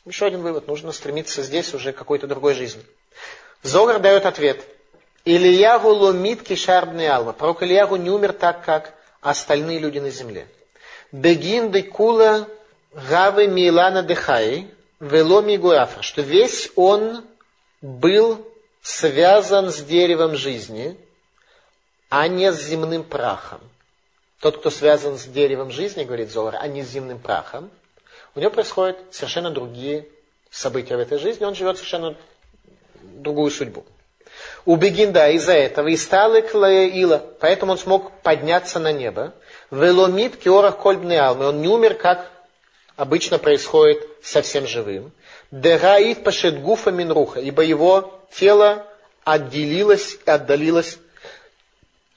[0.05, 0.67] Еще один вывод.
[0.67, 2.83] Нужно стремиться здесь уже к какой-то другой жизни.
[3.63, 4.63] Зогар дает ответ.
[5.25, 7.33] Ильягу ломит кишарбный алма.
[7.33, 10.47] Пророк Ильягу не умер так, как остальные люди на земле.
[11.11, 12.47] Бегин де кула
[12.93, 14.67] гавы милана дехай
[15.01, 16.01] веломи гуафа.
[16.01, 17.25] Что весь он
[17.81, 18.47] был
[18.81, 20.97] связан с деревом жизни,
[22.09, 23.59] а не с земным прахом.
[24.39, 27.69] Тот, кто связан с деревом жизни, говорит Золар, а не с земным прахом,
[28.33, 30.07] у него происходят совершенно другие
[30.49, 32.15] события в этой жизни, он живет совершенно
[33.01, 33.85] другую судьбу.
[34.65, 39.33] У Бегинда из-за этого и стал Ила, поэтому он смог подняться на небо.
[39.69, 42.31] Веломит киорах кольбный алмы, он не умер, как
[43.01, 45.11] обычно происходит совсем живым.
[45.49, 48.85] Дераит пашет гуфа минруха, ибо его тело
[49.23, 50.99] отделилось и отдалилось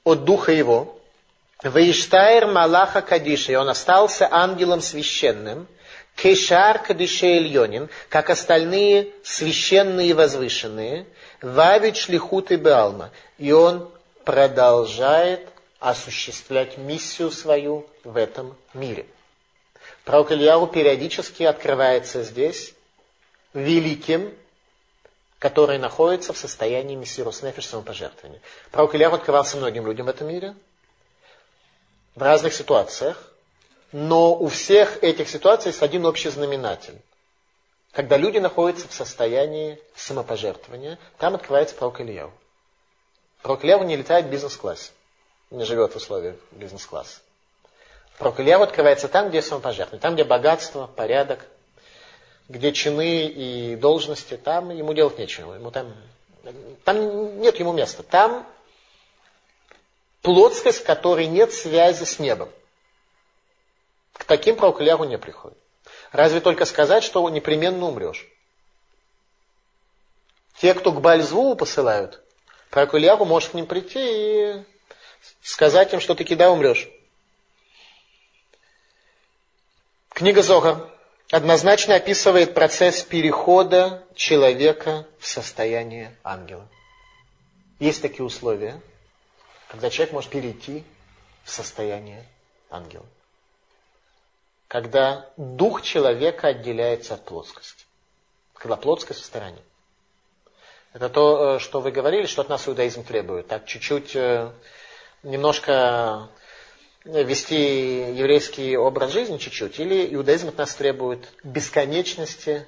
[0.05, 1.01] от духа его.
[1.62, 5.66] Вейштайр Малаха Кадиша, и он остался ангелом священным.
[6.16, 11.07] Кешар Кадише Ильонин, как остальные священные и возвышенные,
[11.41, 13.09] Вавит Шлихут и Беалма.
[13.39, 13.91] И он
[14.26, 15.49] продолжает
[15.80, 19.07] осуществлять миссию свою в этом мире.
[20.05, 22.74] Пророк Ильяу периодически открывается здесь
[23.55, 24.36] великим,
[25.38, 28.40] который находится в состоянии мессирус нефиш самопожертвования.
[28.70, 30.55] Пророк Ильяу открывался многим людям в этом мире,
[32.14, 33.32] в разных ситуациях,
[33.92, 37.00] но у всех этих ситуаций есть один общий знаменатель.
[37.92, 42.32] Когда люди находятся в состоянии самопожертвования, там открывается пророк Ильяу.
[43.40, 44.90] Пророк Ильяу не летает в бизнес-классе,
[45.50, 47.20] не живет в условиях бизнес-класса.
[48.19, 51.47] Пророк открывается там, где самопожертвование, там, где богатство, порядок,
[52.49, 55.55] где чины и должности, там ему делать нечего.
[55.55, 55.95] Ему там,
[56.85, 58.03] там нет ему места.
[58.03, 58.47] Там
[60.23, 62.51] плотскость, в которой нет связи с небом.
[64.12, 65.59] К таким пророк не приходит.
[66.12, 68.29] Разве только сказать, что непременно умрешь.
[70.59, 72.23] Те, кто к Бальзву посылают,
[72.71, 74.65] пророк может к ним прийти и
[75.43, 76.89] сказать им, что ты кида умрешь.
[80.15, 80.89] Книга Зогар
[81.31, 86.67] однозначно описывает процесс перехода человека в состояние ангела.
[87.79, 88.81] Есть такие условия,
[89.69, 90.85] когда человек может перейти
[91.45, 92.25] в состояние
[92.71, 93.05] ангела
[94.75, 97.85] когда дух человека отделяется от плоскости.
[98.55, 99.62] Когда плоскость в стороне.
[100.93, 103.47] Это то, что вы говорили, что от нас иудаизм требует.
[103.47, 104.17] Так чуть-чуть,
[105.23, 106.29] немножко
[107.05, 112.66] вести еврейский образ жизни чуть-чуть, или иудаизм от нас требует бесконечности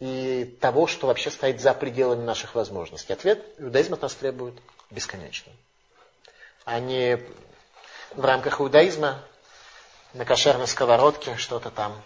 [0.00, 3.12] и того, что вообще стоит за пределами наших возможностей.
[3.12, 4.54] Ответ– иудаизм от нас требует
[4.90, 5.52] бесконечно.
[6.64, 7.18] А не
[8.14, 9.22] в рамках иудаизма
[10.12, 12.00] на кошерной сковородке что-то там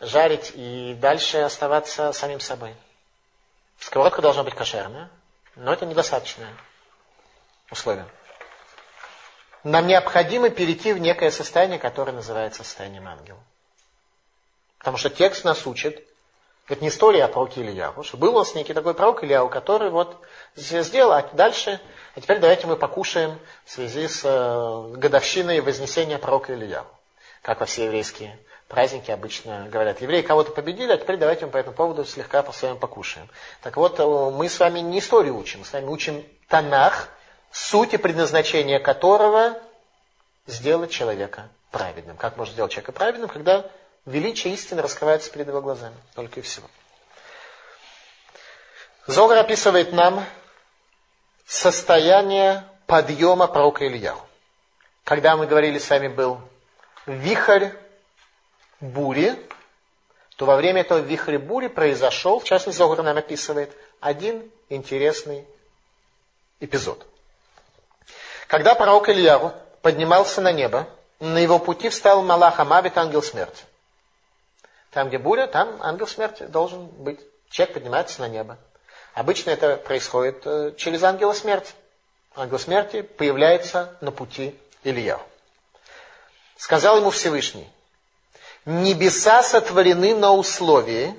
[0.00, 2.74] жарить и дальше оставаться самим собой.
[3.78, 5.10] Сковородка должна быть кошерная,
[5.56, 6.52] но это недостаточное
[7.70, 8.06] условие.
[9.64, 13.40] Нам необходимо перейти в некое состояние, которое называется состоянием ангела.
[14.78, 16.06] Потому что текст нас учит,
[16.68, 19.88] это не история о пророке Ильяу, что был у нас некий такой пророк Ильяу, который
[19.88, 20.20] вот
[20.54, 21.80] сделал, а дальше,
[22.14, 26.86] а теперь давайте мы покушаем в связи с э, годовщиной вознесения пророка Ильяу,
[27.40, 28.38] как во все еврейские
[28.68, 30.02] праздники обычно говорят.
[30.02, 33.30] Евреи кого-то победили, а теперь давайте мы по этому поводу слегка по своему покушаем.
[33.62, 37.08] Так вот, э, мы с вами не историю учим, мы с вами учим Танах,
[37.54, 39.56] суть и предназначение которого
[40.46, 42.16] сделать человека праведным.
[42.16, 43.70] Как можно сделать человека праведным, когда
[44.06, 45.94] величие истины раскрывается перед его глазами.
[46.16, 46.68] Только и всего.
[49.06, 50.24] Зогар описывает нам
[51.46, 54.20] состояние подъема пророка Ильяу.
[55.04, 56.40] Когда мы говорили с вами был
[57.06, 57.68] вихрь
[58.80, 59.38] бури,
[60.36, 65.46] то во время этого вихря бури произошел, в частности, Зогар нам описывает, один интересный
[66.58, 67.06] эпизод–
[68.54, 69.52] когда пророк Ильяру
[69.82, 70.86] поднимался на небо,
[71.18, 73.64] на его пути встал Малах Амавит, ангел смерти.
[74.92, 77.18] Там, где буря, там ангел смерти должен быть.
[77.50, 78.56] Человек поднимается на небо.
[79.12, 81.72] Обычно это происходит э, через ангела смерти.
[82.36, 85.18] Ангел смерти появляется на пути Илья.
[86.56, 87.68] Сказал ему Всевышний,
[88.66, 91.12] небеса сотворены на условии,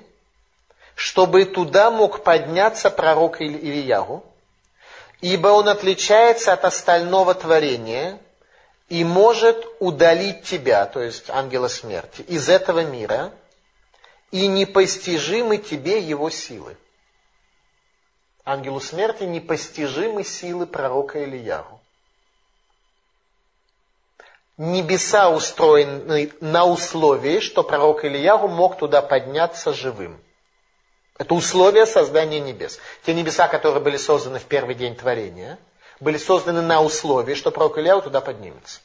[0.95, 4.23] чтобы туда мог подняться пророк Ильягу,
[5.25, 8.19] ибо он отличается от остального творения
[8.89, 13.33] и может удалить тебя, то есть ангела смерти, из этого мира,
[14.29, 16.77] и непостижимы тебе его силы.
[18.43, 21.81] Ангелу смерти непостижимы силы пророка Ильяру.
[24.57, 30.21] Небеса устроены на условии, что пророк Ильяру мог туда подняться живым.
[31.17, 32.79] Это условие создания небес.
[33.05, 35.57] Те небеса, которые были созданы в первый день творения,
[36.01, 38.81] были созданы на условии, что пророк Ильяу туда поднимется.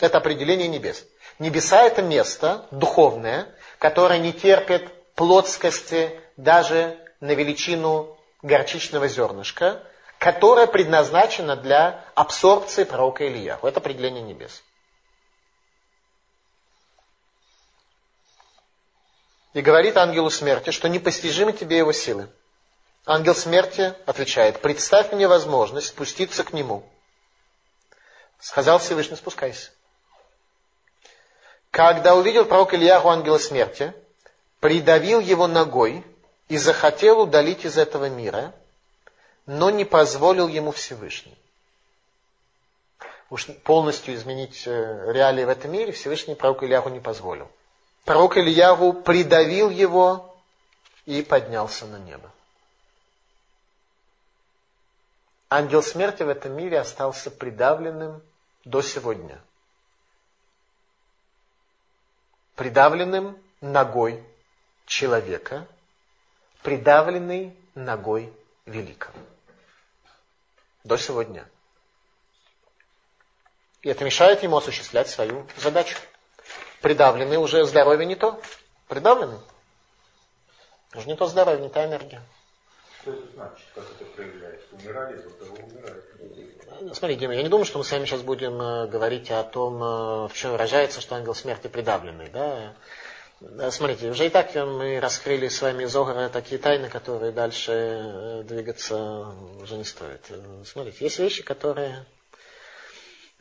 [0.00, 1.04] Это определение небес.
[1.38, 3.46] Небеса это место духовное,
[3.78, 9.80] которое не терпит плотскости даже на величину горчичного зернышка,
[10.18, 13.68] которое предназначено для абсорбции пророка Ильяху.
[13.68, 14.63] Это определение небес.
[19.54, 22.28] И говорит ангелу смерти, что непостижимы тебе его силы.
[23.06, 26.82] Ангел смерти отвечает, представь мне возможность спуститься к нему.
[28.40, 29.70] Сказал Всевышний, спускайся.
[31.70, 33.94] Когда увидел пророк Ильяху ангела смерти,
[34.60, 36.04] придавил его ногой
[36.48, 38.52] и захотел удалить из этого мира,
[39.46, 41.36] но не позволил ему Всевышний.
[43.30, 47.50] Уж полностью изменить э, реалии в этом мире Всевышний пророк Ильяху не позволил
[48.04, 50.36] пророк Ильяву придавил его
[51.06, 52.30] и поднялся на небо.
[55.48, 58.22] Ангел смерти в этом мире остался придавленным
[58.64, 59.40] до сегодня.
[62.56, 64.24] Придавленным ногой
[64.86, 65.66] человека,
[66.62, 68.32] придавленный ногой
[68.66, 69.18] великого.
[70.82, 71.48] До сегодня.
[73.82, 75.98] И это мешает ему осуществлять свою задачу
[76.84, 78.38] придавленный, уже здоровье не то.
[78.88, 79.38] Придавленный.
[80.94, 82.20] Уже не то здоровье, не та энергия.
[83.00, 83.66] Что это значит?
[83.74, 84.66] Как это проявляется?
[84.72, 86.94] Умирали, этого умирает.
[86.94, 89.82] Смотри, Дима, я не думаю, что мы с вами сейчас будем э, говорить о том,
[89.82, 92.28] э, в чем выражается, что ангел смерти придавленный.
[92.28, 92.74] Да?
[93.70, 98.42] Смотрите, уже и так мы раскрыли с вами из Огара такие тайны, которые дальше э,
[98.44, 99.26] двигаться
[99.62, 100.20] уже не стоит.
[100.66, 102.04] Смотрите, есть вещи, которые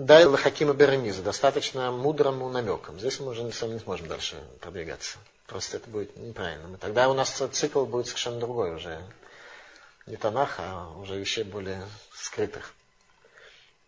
[0.06, 3.00] дай Лахакима Беремиза, достаточно мудрому намеком.
[3.00, 5.18] Здесь мы уже не сможем дальше продвигаться.
[5.48, 6.78] Просто это будет неправильно.
[6.78, 9.02] Тогда у нас цикл будет совершенно другой уже.
[10.06, 11.82] Не Танах, а уже вещей более
[12.16, 12.74] скрытых.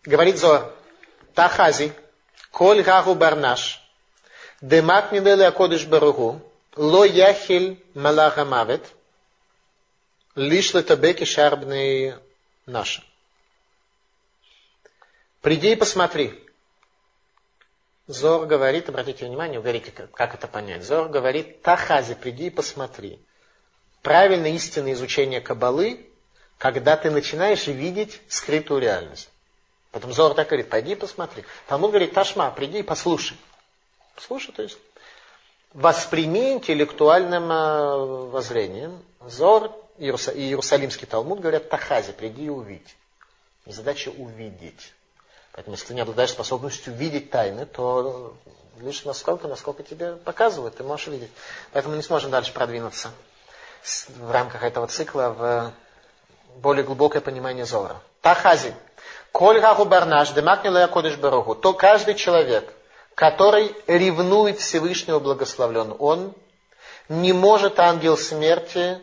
[0.03, 0.73] Говорит Зор,
[1.33, 1.91] Тахази,
[2.51, 3.81] Коль Гаху Барнаш,
[4.61, 6.41] Демак Нидели Акодыш Баругу,
[6.77, 8.83] Ло Яхиль Малаха Мавет,
[10.35, 12.15] Лиш Летабеки Шарбный
[12.65, 13.03] Наши.
[15.45, 16.33] Приди и посмотри.
[18.07, 20.83] Зор говорит, обратите внимание, говорите, как это понять.
[20.83, 23.19] Зор говорит, Тахази, приди и посмотри.
[24.01, 26.09] правильное истинное изучение Кабалы,
[26.57, 29.29] когда ты начинаешь видеть скрытую реальность.
[29.91, 31.43] Потом Зор так говорит, пойди посмотри.
[31.67, 33.37] Талмуд говорит, Ташма, приди и послушай.
[34.17, 34.79] Слушай, то есть
[35.73, 37.97] восприми интеллектуальным э,
[38.31, 38.99] воззрением.
[39.21, 42.95] Зор и Иерусалимский Талмуд говорят, Тахази, приди и увидь.
[43.67, 44.95] Задача увидеть.
[45.55, 48.35] Поэтому, если ты не обладаешь способностью видеть тайны, то
[48.81, 51.31] лишь насколько, насколько тебе показывают, ты можешь видеть.
[51.71, 53.09] Поэтому мы не сможем дальше продвинуться
[54.09, 55.71] в рамках этого цикла в
[56.57, 58.01] более глубокое понимание Зора.
[58.21, 58.75] Тахази.
[59.31, 61.55] Коль барнаш, демакнила кодыш барогу.
[61.55, 62.73] То каждый человек,
[63.15, 66.33] который ревнует Всевышнего благословлен, он
[67.07, 68.99] не может ангел смерти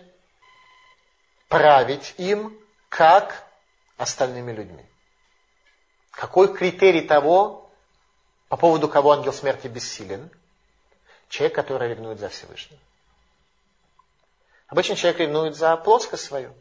[1.48, 2.54] править им,
[2.90, 3.42] как
[3.96, 4.84] остальными людьми.
[6.12, 7.68] Какой критерий того,
[8.48, 10.30] по поводу кого ангел смерти бессилен?
[11.28, 12.80] Человек, который ревнует за Всевышнего.
[14.68, 16.52] Обычно человек ревнует за плоскость свою,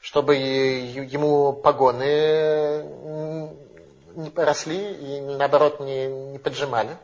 [0.00, 2.82] чтобы ему погоны
[4.14, 6.96] не росли и наоборот не, не поджимали.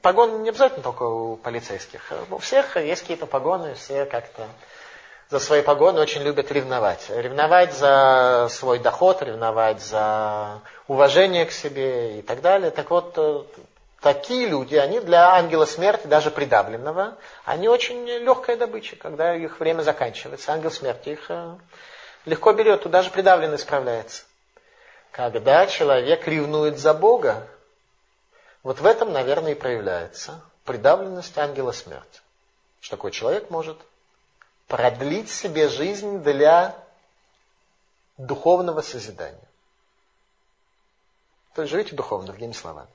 [0.00, 2.12] Погон не обязательно только у полицейских.
[2.30, 4.48] У всех есть какие-то погоны, все как-то
[5.32, 7.08] за свои погоны очень любят ревновать.
[7.08, 12.70] Ревновать за свой доход, ревновать за уважение к себе и так далее.
[12.70, 13.42] Так вот, э,
[14.02, 17.16] такие люди, они для ангела смерти, даже придавленного,
[17.46, 20.52] они очень легкая добыча, когда их время заканчивается.
[20.52, 21.54] Ангел смерти их э,
[22.26, 24.24] легко берет, туда же придавленный справляется.
[25.12, 27.48] Когда человек ревнует за Бога,
[28.62, 32.20] вот в этом, наверное, и проявляется придавленность ангела смерти.
[32.82, 33.78] Что такой человек может
[34.72, 36.74] продлить себе жизнь для
[38.16, 39.48] духовного созидания.
[41.54, 42.88] То есть живите духовно, другими словами.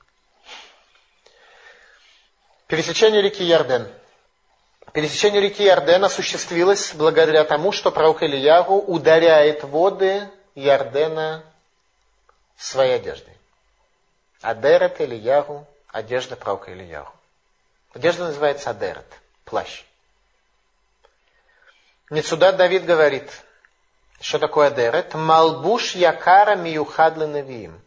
[2.66, 3.86] Пересечение реки Ярден.
[4.92, 11.44] Пересечение реки Ярден осуществилось благодаря тому, что пророк Ильягу ударяет воды Ярдена
[12.56, 13.34] своей одеждой.
[14.40, 17.12] Адерет Ильягу, одежда пророка Ильягу.
[17.94, 19.06] Одежда называется Адерет,
[19.44, 19.84] плащ.
[22.10, 23.30] Мецудат Давид говорит,
[24.20, 25.12] что такое Адерет?
[25.14, 27.80] Малбуш якара миюхадлы навиим.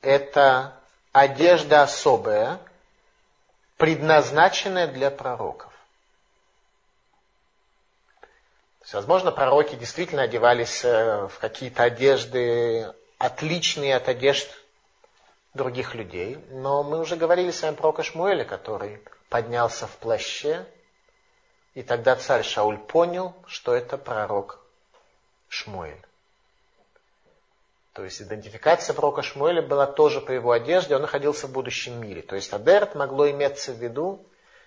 [0.00, 0.74] Это
[1.12, 2.58] одежда особая,
[3.76, 5.72] предназначенная для пророков.
[8.20, 14.48] То есть, возможно, пророки действительно одевались э, в какие-то одежды, отличные от одежд
[15.52, 16.38] других людей.
[16.50, 20.64] Но мы уже говорили с вами про Кашмуэля, который поднялся в плаще,
[21.78, 24.58] и тогда царь Шауль понял, что это пророк
[25.48, 26.04] Шмуэль.
[27.92, 32.22] То есть идентификация пророка Шмуэля была тоже по его одежде, он находился в будущем мире.
[32.22, 34.26] То есть Адерт могло иметься в виду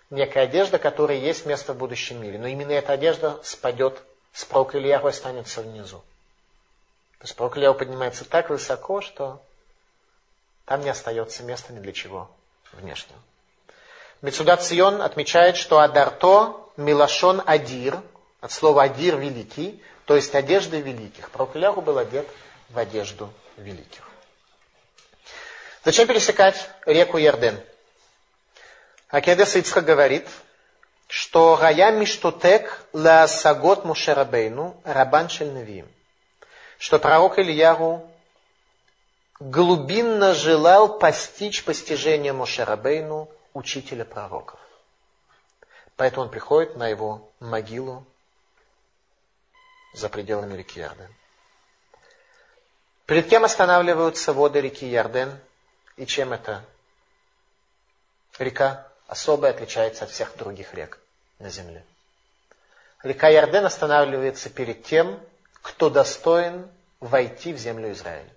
[0.09, 2.39] некая одежда, которая есть место в будущем мире.
[2.39, 4.01] Но именно эта одежда спадет
[4.31, 5.97] с пророка Ильяху и останется внизу.
[7.17, 9.41] То есть пророк Ильяху поднимается так высоко, что
[10.63, 12.31] там не остается места ни для чего
[12.71, 13.19] внешнего.
[14.21, 17.99] Мецудат Сион отмечает, что Адарто Милашон Адир,
[18.39, 21.31] от слова Адир великий, то есть одежда великих.
[21.31, 22.27] Пророк Ильяху был одет
[22.69, 24.07] в одежду великих.
[25.83, 27.59] Зачем пересекать реку Ярден?
[29.09, 30.27] Акедес Ицха говорит,
[31.07, 35.87] что Гая Миштутек ла Сагот Мушерабейну Рабан Шельнавиим.
[36.77, 38.07] Что пророк Ильяру
[39.39, 44.59] глубинно желал постичь постижение Мушерабейну, учителя пророков.
[45.95, 48.05] Поэтому он приходит на его могилу
[49.93, 51.13] за пределами реки Ярден.
[53.05, 55.37] Перед кем останавливаются воды реки Ярден
[55.97, 56.63] и чем эта
[58.39, 60.99] река особая отличается от всех других рек
[61.39, 61.85] на земле?
[63.03, 65.19] Река Ярден останавливается перед тем,
[65.61, 68.29] кто достоин войти в землю Израиля.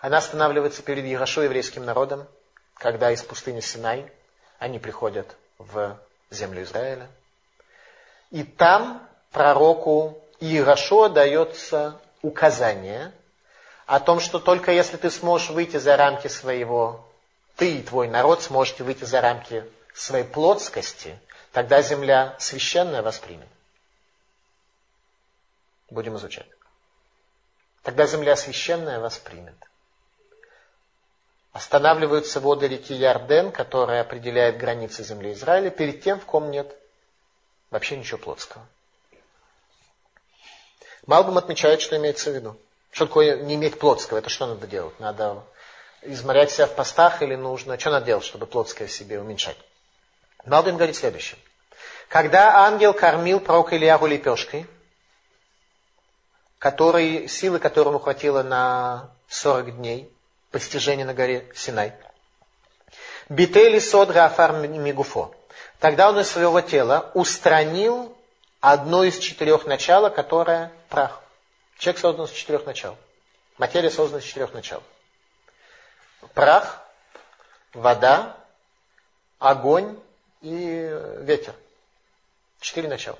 [0.00, 2.28] Она останавливается перед Ярошо еврейским народом,
[2.78, 4.10] когда из пустыни Синай
[4.58, 5.98] они приходят в
[6.30, 7.08] землю Израиля.
[8.30, 13.12] И там пророку Иерошуа дается указание
[13.86, 17.06] о том, что только если ты сможешь выйти за рамки своего,
[17.56, 19.64] ты и твой народ сможете выйти за рамки
[19.94, 21.18] своей плотскости,
[21.52, 23.48] тогда земля священная воспримет.
[25.88, 26.48] Будем изучать.
[27.82, 29.54] Тогда земля священная воспримет.
[31.56, 36.76] Останавливаются воды реки Ярден, которая определяет границы земли Израиля, перед тем, в ком нет
[37.70, 38.62] вообще ничего плотского.
[41.06, 42.58] Малбум отмечает, что имеется в виду.
[42.90, 44.18] Что такое не иметь плотского?
[44.18, 45.00] Это что надо делать?
[45.00, 45.44] Надо
[46.02, 47.78] изморять себя в постах или нужно...
[47.78, 49.56] Что надо делать, чтобы плотское себе уменьшать?
[50.44, 51.40] Малбим говорит следующее.
[52.08, 54.66] Когда ангел кормил пророка Ильягу лепешкой,
[56.58, 60.12] который, силы которому хватило на 40 дней
[60.50, 61.92] постижения на горе Синай.
[63.28, 65.34] Бители содра афар мигуфо.
[65.80, 68.16] Тогда он из своего тела устранил
[68.60, 71.22] одно из четырех начала, которое прах.
[71.78, 72.96] Человек создан из четырех начал.
[73.58, 74.82] Материя создана из четырех начал.
[76.34, 76.82] Прах,
[77.72, 78.36] вода,
[79.38, 79.98] огонь
[80.40, 80.90] и
[81.20, 81.54] ветер.
[82.60, 83.18] Четыре начала.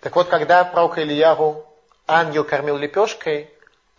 [0.00, 1.66] Так вот, когда пророк Ильяру
[2.06, 3.51] ангел кормил лепешкой,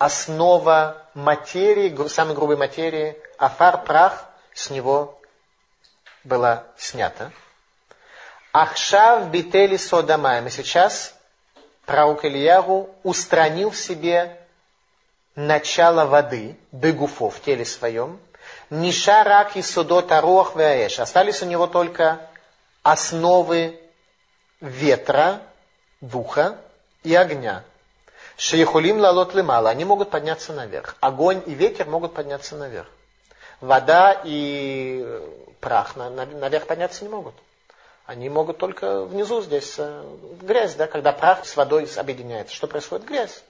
[0.03, 5.17] основа материи, самой грубой материи, афар, прах, с него
[6.25, 7.31] была снята.
[8.51, 10.47] Ахшав бители содамаем.
[10.47, 11.15] И сейчас
[11.85, 14.37] пророк Ильяру устранил в себе
[15.35, 18.19] начало воды, бегуфо, в теле своем.
[18.69, 20.99] Нишарак и судот арох веаэш.
[20.99, 22.19] Остались у него только
[22.83, 23.79] основы
[24.59, 25.39] ветра,
[26.01, 26.57] духа
[27.03, 27.63] и огня.
[28.37, 29.69] Шейхулим лалот лимала.
[29.69, 30.95] Они могут подняться наверх.
[30.99, 32.87] Огонь и ветер могут подняться наверх.
[33.61, 35.05] Вода и
[35.59, 37.35] прах наверх подняться не могут.
[38.05, 42.53] Они могут только внизу здесь э, грязь, да, когда прах с водой объединяется.
[42.53, 43.05] Что происходит?
[43.05, 43.41] Грязь.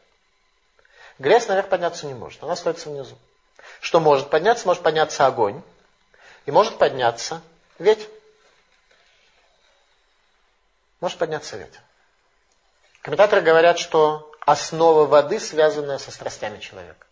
[1.18, 3.16] Грязь наверх подняться не может, она остается внизу.
[3.80, 4.68] Что может подняться?
[4.68, 5.62] Может подняться огонь.
[6.46, 7.42] И может подняться
[7.80, 8.08] ветер.
[11.00, 11.82] Может подняться ветер.
[13.02, 17.08] Комментаторы говорят, что основа воды, связанная со страстями человека.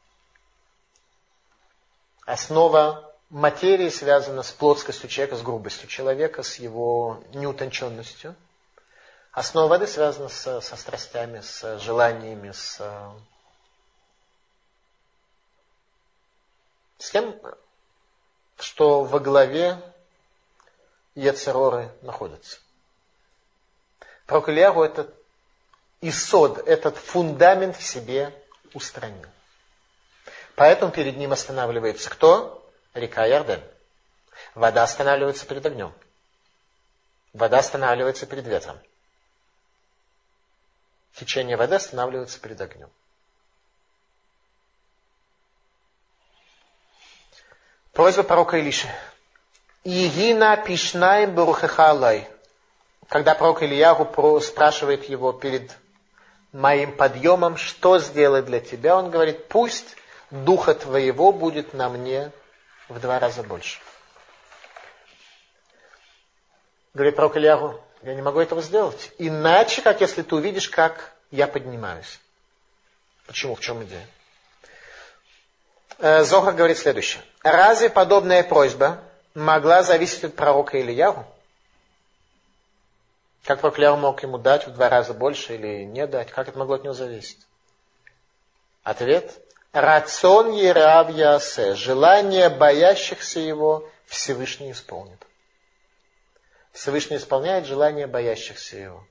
[2.25, 8.35] Основа материи связана с плотскостью человека, с грубостью человека, с его неутонченностью.
[9.31, 12.81] Основа воды связана с, со страстями, с желаниями, с,
[16.97, 17.39] с тем,
[18.57, 19.81] что во главе
[21.15, 22.59] Ецероры находится.
[24.25, 25.20] Пророк Ильягу этот
[26.01, 28.33] Исод, этот фундамент в себе
[28.73, 29.29] устранил.
[30.55, 32.57] Поэтому перед ним останавливается кто?
[32.93, 33.61] Река Ярден.
[34.55, 35.93] Вода останавливается перед огнем.
[37.33, 38.79] Вода останавливается перед ветром.
[41.13, 42.89] Течение воды останавливается перед огнем.
[47.93, 48.89] Просьба пророка Илиши.
[49.83, 52.27] Игина пишнаем барухахалай.
[53.07, 55.77] Когда пророк Ильягу спрашивает его перед
[56.51, 59.95] моим подъемом, что сделать для тебя, он говорит, пусть
[60.29, 62.31] духа твоего будет на мне
[62.89, 63.79] в два раза больше.
[66.93, 69.11] Говорит пророк Ильягу, я не могу этого сделать.
[69.17, 72.19] Иначе, как если ты увидишь, как я поднимаюсь.
[73.27, 73.55] Почему?
[73.55, 74.05] В чем идея?
[75.99, 77.23] Э, Зохар говорит следующее.
[77.43, 78.99] Разве подобная просьба
[79.33, 81.25] могла зависеть от пророка Ильягу?
[83.43, 86.31] Как Ильягу мог ему дать в два раза больше или не дать?
[86.31, 87.39] Как это могло от него зависеть?
[88.83, 89.39] Ответ.
[89.71, 95.25] Рацион Ерав Ясе, желание боящихся его Всевышний исполнит.
[96.73, 99.07] Всевышний исполняет желание боящихся его.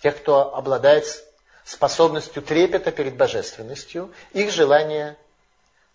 [0.00, 1.06] Тех, кто обладает
[1.64, 5.16] способностью трепета перед божественностью, их желания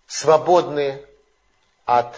[0.05, 1.05] свободны
[1.85, 2.13] от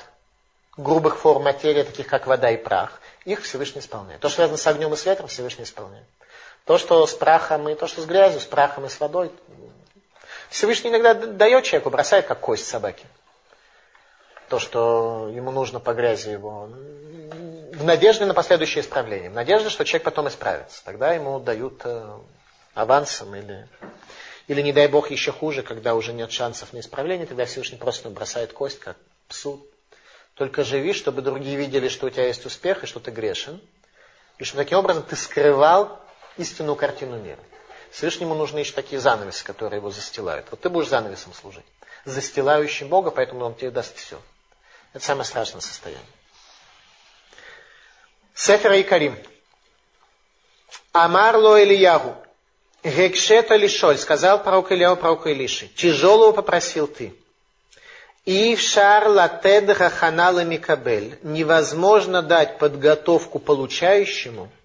[0.78, 4.22] грубых форм материи, таких как вода и прах, их Всевышний исполняет.
[4.22, 6.06] То, что связано с огнем и с ветром, Всевышний исполняет.
[6.64, 9.32] То, что с прахом и то, что с грязью, с прахом и с водой,
[10.50, 13.06] Всевышний иногда дает человеку, бросает как кость собаки.
[14.48, 16.70] То, что ему нужно по грязи его.
[17.74, 19.30] В надежде на последующее исправление.
[19.30, 20.84] В надежде, что человек потом исправится.
[20.86, 22.18] Тогда ему дают э,
[22.76, 23.68] авансом или,
[24.48, 28.10] или, не дай бог, еще хуже, когда уже нет шансов на исправление, тогда Всевышний просто
[28.10, 28.98] бросает кость, как
[29.28, 29.66] псу.
[30.36, 33.62] Только живи, чтобы другие видели, что у тебя есть успех и что ты грешен.
[34.38, 36.02] И чтобы таким образом ты скрывал
[36.38, 37.40] истинную картину мира.
[37.92, 40.48] Всевышнему нужны еще такие занавесы, которые его застилают.
[40.52, 41.64] Вот ты будешь занавесом служить.
[42.04, 44.22] Застилающим Бога, поэтому Он тебе даст все.
[44.94, 46.06] Это самое страшное состояние.
[48.34, 49.18] Сефера и Карим.
[50.92, 52.14] Амар ло Ильягу.
[52.84, 55.70] Гекшета лишоль, сказал пророк Ильяу пророку Илиши.
[55.70, 57.16] Тяжелого попросил ты.
[58.26, 61.18] И в шар латед хаханала микабель.
[61.24, 64.50] Невозможно дать подготовку получающему–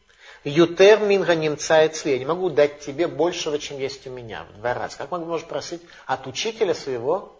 [0.44, 4.72] Ютер минга немца Я не могу дать тебе большего, чем есть у меня, в два
[4.72, 4.96] раза.
[4.96, 7.36] Как можно просить от учителя своего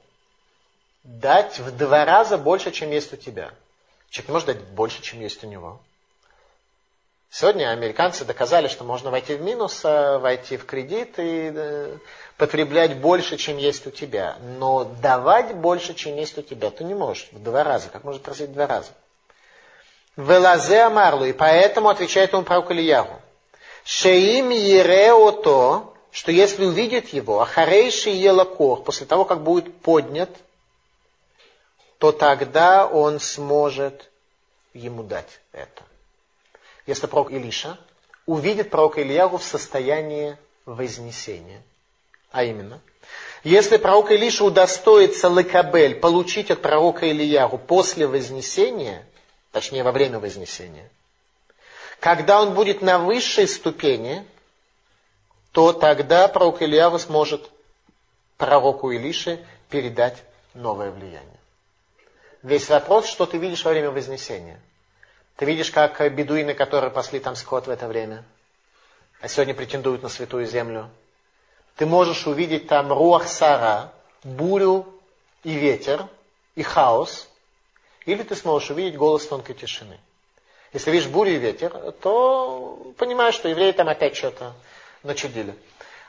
[1.02, 3.52] дать в два раза больше, чем есть у тебя?
[4.10, 5.80] Человек может дать больше, чем есть у него.
[7.32, 11.96] Сегодня американцы доказали, что можно войти в минус, а войти в кредит и э,
[12.36, 14.36] потреблять больше, чем есть у тебя.
[14.58, 17.88] Но давать больше, чем есть у тебя, ты не можешь в два раза.
[17.88, 18.90] Как можно просить в два раза?
[20.16, 23.22] Велазе Амарлу, и поэтому отвечает ему пророк Ильягу.
[23.84, 30.30] Шеим Ереото, что если увидит его, Ахарейши Елакор, после того, как будет поднят,
[31.98, 34.10] то тогда он сможет
[34.74, 35.84] ему дать это.
[36.90, 37.78] Если пророк Илиша
[38.26, 40.36] увидит пророка Ильягу в состоянии
[40.66, 41.62] вознесения.
[42.32, 42.80] А именно,
[43.44, 49.06] если пророк Илиша удостоится лекабель, получить от пророка Ильягу после вознесения,
[49.52, 50.90] точнее во время вознесения,
[52.00, 54.26] когда он будет на высшей ступени,
[55.52, 57.48] то тогда пророк Ильяву сможет
[58.36, 59.38] пророку Илише
[59.68, 60.16] передать
[60.54, 61.38] новое влияние.
[62.42, 64.60] Весь вопрос, что ты видишь во время Вознесения.
[65.40, 68.24] Ты видишь, как бедуины, которые пасли там скот в это время,
[69.22, 70.90] а сегодня претендуют на святую землю.
[71.76, 73.90] Ты можешь увидеть там руах сара,
[74.22, 74.84] бурю
[75.42, 76.04] и ветер,
[76.56, 77.26] и хаос,
[78.04, 79.98] или ты сможешь увидеть голос тонкой тишины.
[80.74, 81.70] Если видишь бурю и ветер,
[82.02, 84.52] то понимаешь, что евреи там опять что-то
[85.02, 85.54] начудили.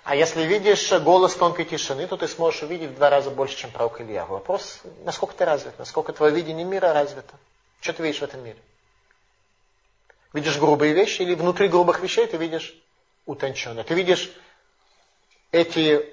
[0.03, 3.71] А если видишь голос тонкой тишины, то ты сможешь увидеть в два раза больше, чем
[3.71, 4.25] пророк Илья.
[4.25, 7.33] Вопрос, насколько ты развит, насколько твое видение мира развито.
[7.79, 8.57] Что ты видишь в этом мире?
[10.33, 12.73] Видишь грубые вещи или внутри грубых вещей ты видишь
[13.25, 13.83] утонченное.
[13.83, 14.31] Ты видишь
[15.51, 16.05] эти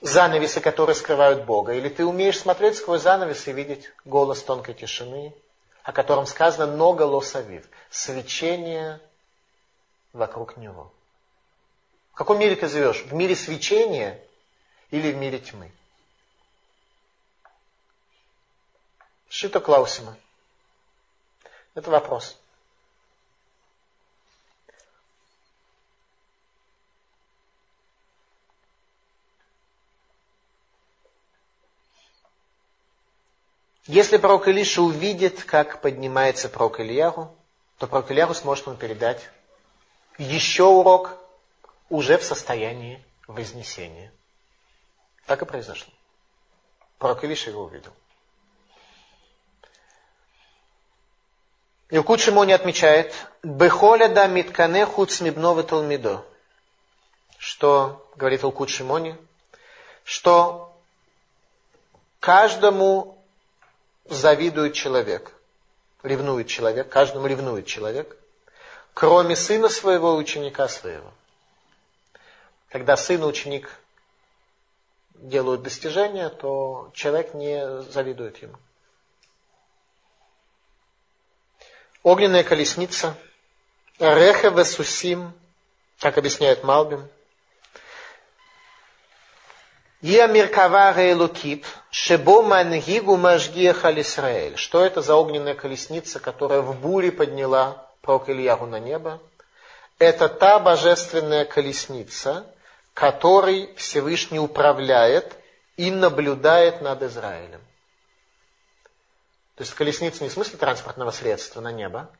[0.00, 1.72] занавесы, которые скрывают Бога.
[1.72, 5.34] Или ты умеешь смотреть сквозь занавес и видеть голос тонкой тишины,
[5.82, 9.00] о котором сказано «много лосавив»– свечение
[10.12, 10.92] вокруг него.
[12.12, 13.02] В каком мире ты живешь?
[13.02, 14.20] В мире свечения
[14.92, 15.72] или в мире тьмы?
[19.28, 20.16] Шито Клаусима.
[21.74, 22.38] Это вопрос.
[33.86, 37.36] Если пророк Илиша увидит, как поднимается пророк Ильяру,
[37.78, 39.28] то пророк Ильяру сможет ему передать
[40.16, 41.18] еще урок
[41.90, 44.10] уже в состоянии вознесения.
[45.26, 45.92] Так и произошло.
[46.98, 47.92] Пророк Илиша его увидел.
[51.90, 56.24] Илкут Шимони отмечает, «Бехоля да миткане хуцмибнове талмидо»,
[57.36, 59.18] что, говорит Илкут Шимони,
[60.02, 60.74] что
[62.20, 63.22] каждому
[64.04, 65.32] завидует человек,
[66.02, 68.16] ревнует человек, каждому ревнует человек,
[68.92, 71.12] кроме сына своего ученика своего–
[72.74, 73.70] когда сын и ученик
[75.14, 78.56] делают достижения, то человек не завидует ему.
[82.02, 83.16] Огненная колесница,
[84.00, 85.32] Рехе Сусим,
[86.00, 87.08] как объясняет Малбим,
[90.04, 94.58] Ия Миркавара Элукит, Шебо Мангигу Мажгиеха Исраэль.
[94.58, 99.22] Что это за огненная колесница, которая в буре подняла пророк Ильягу на небо?
[99.98, 102.44] Это та божественная колесница,
[102.92, 105.38] который Всевышний управляет
[105.78, 107.62] и наблюдает над Израилем.
[109.54, 112.10] То есть колесница не в смысле транспортного средства на небо,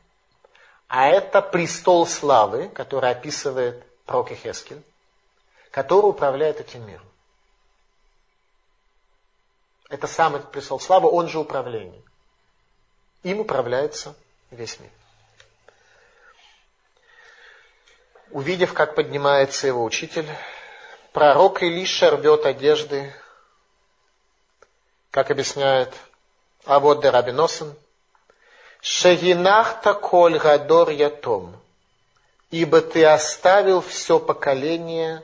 [0.87, 4.81] а это престол славы, который описывает пророк Хескель,
[5.69, 7.05] который управляет этим миром.
[9.89, 12.01] Это самый престол славы, он же управление.
[13.23, 14.15] Им управляется
[14.51, 14.89] весь мир.
[18.31, 20.27] Увидев, как поднимается его учитель,
[21.15, 23.13] Пророк Илиша рвет одежды,
[25.11, 25.93] как объясняет
[26.65, 27.73] Авод де Рабиносен,
[28.81, 31.55] Шагинахта коль гадор ятом,
[32.51, 35.23] ибо ты оставил все поколение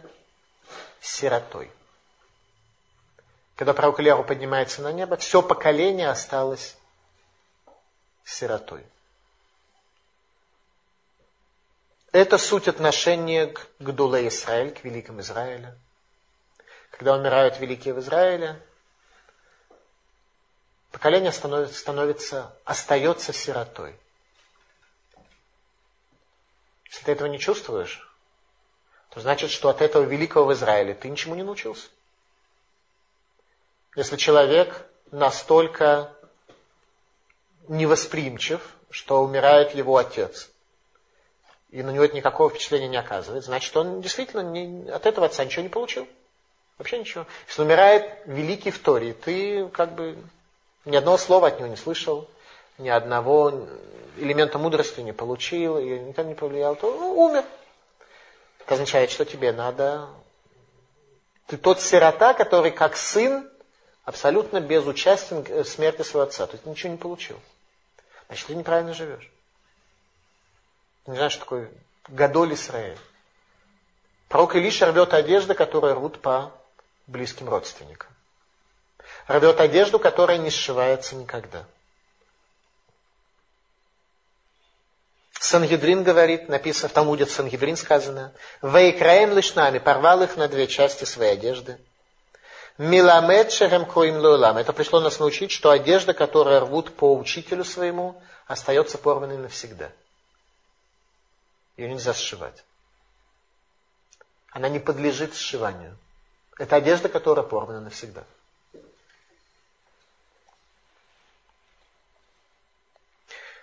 [1.01, 1.69] сиротой.
[3.61, 6.75] Когда пророк Ильяру поднимается на небо, все поколение осталось
[8.23, 8.83] сиротой.
[12.11, 15.77] Это суть отношения к Гдуле Израиль, к великим Израилю.
[16.89, 18.59] Когда умирают великие в Израиле,
[20.91, 23.95] поколение становится, становится, остается сиротой.
[26.85, 28.11] Если ты этого не чувствуешь,
[29.11, 31.89] то значит, что от этого великого в Израиле ты ничему не научился.
[33.95, 36.13] Если человек настолько
[37.67, 40.49] невосприимчив, что умирает его отец,
[41.71, 45.43] и на него это никакого впечатления не оказывает, значит, он действительно не, от этого отца
[45.43, 46.07] ничего не получил.
[46.77, 47.25] Вообще ничего.
[47.47, 50.17] Если умирает великий в Торе, ты как бы
[50.85, 52.29] ни одного слова от него не слышал,
[52.77, 53.67] ни одного
[54.17, 57.43] элемента мудрости не получил, и никто не повлиял, то ну, умер.
[58.59, 60.07] Это означает, что тебе надо...
[61.47, 63.50] Ты тот сирота, который как сын
[64.11, 66.45] абсолютно безучастен к смерти своего отца.
[66.45, 67.39] То есть ничего не получил.
[68.27, 69.31] значит, ты неправильно живешь.
[71.07, 71.71] Не знаешь, что такое
[72.09, 72.97] Гадоль Исраэль.
[74.27, 76.51] Пророк Илиша рвет одежды, которые рвут по
[77.07, 78.09] близким родственникам.
[79.27, 81.65] Рвет одежду, которая не сшивается никогда.
[85.39, 91.33] Сангедрин говорит, написано в Талмуде Сангедрин сказано, «Вейкраем лишнами» порвал их на две части своей
[91.33, 91.79] одежды.
[92.81, 94.57] Миламед шерем коим лулам.
[94.57, 99.91] Это пришло нас научить, что одежда, которая рвут по учителю своему, остается порванной навсегда.
[101.77, 102.63] Ее нельзя сшивать.
[104.49, 105.95] Она не подлежит сшиванию.
[106.57, 108.23] Это одежда, которая порвана навсегда.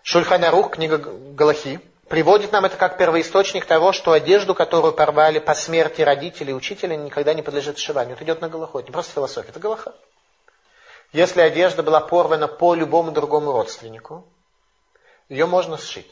[0.04, 6.02] Шульханарух, книга Галахи, приводит нам это как первоисточник того, что одежду, которую порвали по смерти
[6.02, 8.14] родителей и учителя, никогда не подлежит сшиванию.
[8.14, 9.94] Это идет на Галаху, это не просто философия, это Галаха.
[11.12, 14.26] Если одежда была порвана по любому другому родственнику,
[15.28, 16.10] ее можно сшить.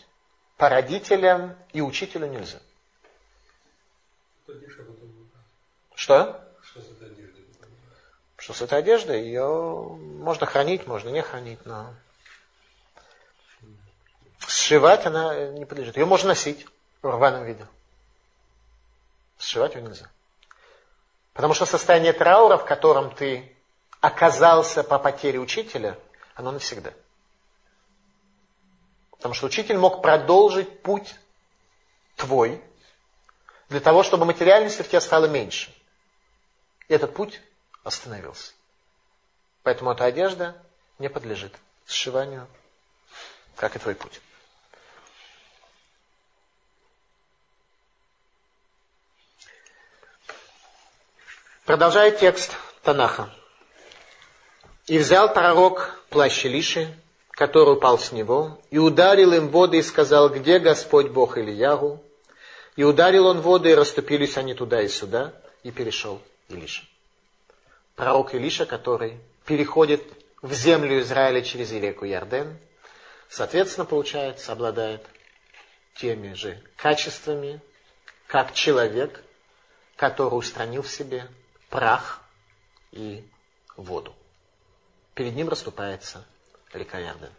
[0.56, 2.58] По родителям и учителю нельзя.
[5.94, 6.40] Что?
[8.36, 9.22] Что с этой одеждой?
[9.22, 11.94] Ее можно хранить, можно не хранить, но
[14.66, 15.96] Сшивать она не подлежит.
[15.96, 16.66] Ее можно носить
[17.00, 17.64] в рваном виде.
[19.38, 20.10] Сшивать ее нельзя.
[21.34, 23.56] Потому что состояние траура, в котором ты
[24.00, 25.96] оказался по потере учителя,
[26.34, 26.92] оно навсегда.
[29.12, 31.14] Потому что учитель мог продолжить путь
[32.16, 32.60] твой
[33.68, 35.72] для того, чтобы материальности в тебе стало меньше.
[36.88, 37.40] И этот путь
[37.84, 38.52] остановился.
[39.62, 40.60] Поэтому эта одежда
[40.98, 41.54] не подлежит
[41.86, 42.48] сшиванию,
[43.54, 44.20] как и твой путь.
[51.66, 53.28] Продолжает текст Танаха.
[54.86, 56.94] «И взял пророк плащ Илиши,
[57.32, 62.00] который упал с него, и ударил им воды и сказал, где Господь Бог Ильягу?
[62.76, 65.32] И ударил он воды, и расступились они туда и сюда,
[65.64, 66.84] и перешел Илиша.
[67.96, 70.04] Пророк Илиша, который переходит
[70.42, 72.56] в землю Израиля через реку Ярден,
[73.28, 75.04] соответственно, получается, обладает
[75.96, 77.60] теми же качествами,
[78.28, 79.20] как человек,
[79.96, 81.26] который устранил в себе
[81.70, 82.22] прах
[82.92, 83.24] и
[83.76, 84.14] воду.
[85.14, 86.26] Перед ним расступается
[86.72, 87.30] река Ярден.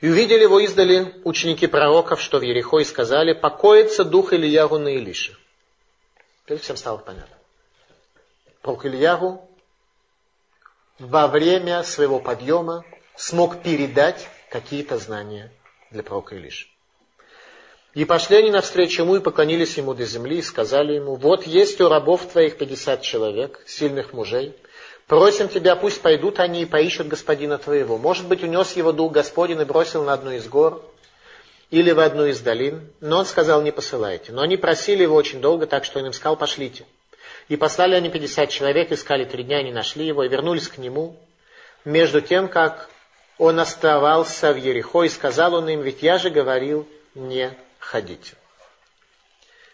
[0.00, 4.88] И увидели его издали ученики пророков, что в Ерехо, и сказали, покоится дух Ильягу на
[4.88, 5.36] Илише.
[6.44, 7.36] Теперь всем стало понятно.
[8.60, 9.48] Пророк Ильягу
[10.98, 12.84] во время своего подъема
[13.16, 15.52] смог передать какие-то знания
[15.90, 16.73] для пророка Илиши.
[17.94, 21.80] И пошли они навстречу ему и поклонились ему до земли и сказали ему, вот есть
[21.80, 24.52] у рабов твоих пятьдесят человек, сильных мужей,
[25.06, 27.96] просим тебя, пусть пойдут они и поищут господина твоего.
[27.96, 30.84] Может быть, унес его дух Господень и бросил на одну из гор
[31.70, 34.32] или в одну из долин, но он сказал, не посылайте.
[34.32, 36.86] Но они просили его очень долго, так что он им сказал, пошлите.
[37.48, 41.16] И послали они пятьдесят человек, искали три дня, не нашли его, и вернулись к нему,
[41.84, 42.90] между тем, как
[43.38, 48.34] он оставался в Ерехо, и сказал он им, ведь я же говорил, не ходите.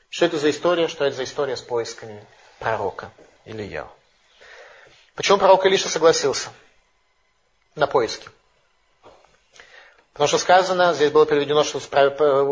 [0.08, 0.88] Что это за история?
[0.88, 2.24] Что это за история с поисками
[2.58, 3.10] пророка
[3.44, 3.88] Илья?
[5.14, 6.50] Почему пророк Илиша согласился
[7.76, 8.28] на поиски?
[10.12, 11.78] Потому что сказано, здесь было приведено, что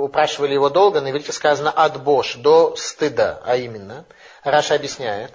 [0.05, 4.05] упрашивали его долго, на иврите сказано от бош, до стыда, а именно,
[4.45, 5.33] Раша объясняет,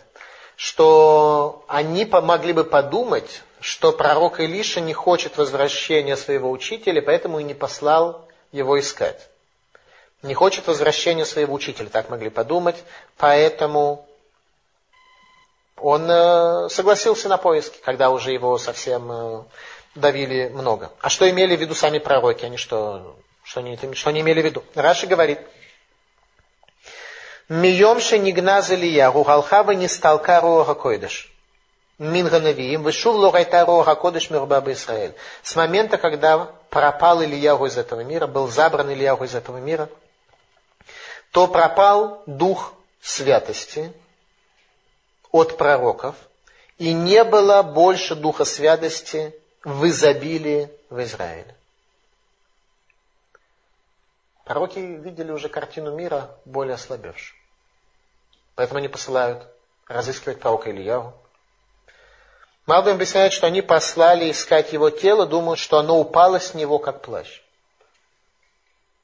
[0.55, 7.43] что они могли бы подумать, что пророк Илиша не хочет возвращения своего учителя, поэтому и
[7.43, 9.30] не послал его искать
[10.24, 12.78] не хочет возвращения своего учителя, так могли подумать,
[13.17, 14.07] поэтому
[15.76, 19.43] он э, согласился на поиски, когда уже его совсем э,
[19.95, 20.91] давили много.
[21.01, 22.45] А что имели в виду сами пророки?
[22.45, 24.63] Они что, что, они, что они имели в виду?
[24.76, 25.39] Раши говорит,
[27.49, 31.30] Миемше нигназ Илья, Ругалхава не сталка Руха Койдыш.
[31.99, 35.13] Минганавиим, вышув логайта Руха Кодыш Мирбаба Израиль.
[35.43, 39.89] С момента, когда пропал Ильягу из этого мира, был забран Ильягу из этого мира–
[41.34, 43.91] то пропал дух святости
[45.31, 46.15] от пророков,
[46.77, 51.55] и не было больше духа святости в изобилии в Израиле.
[54.45, 57.39] Пророки видели уже картину мира более ослабевшую.
[58.53, 59.47] Поэтому они посылают
[59.88, 61.15] разыскивать пророка Ильяву.
[62.67, 67.01] Малбим объясняет, что они послали искать его тело, думают, что оно упало с него, как
[67.01, 67.42] плащ.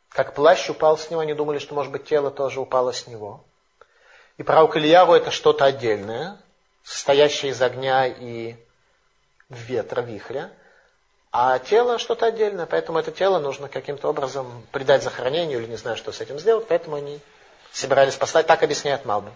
[0.09, 3.43] Как плащ упал с него, они думали, что, может быть, тело тоже упало с него.
[4.37, 6.37] И пророк Ильяву это что-то отдельное,
[6.83, 8.55] состоящее из огня и
[9.49, 10.51] ветра, вихря.
[11.31, 15.95] А тело что-то отдельное, поэтому это тело нужно каким-то образом придать захоронению или не знаю,
[15.95, 17.19] что с этим сделать, поэтому они
[17.71, 18.47] собирались послать.
[18.47, 19.33] Так объясняет Малбин.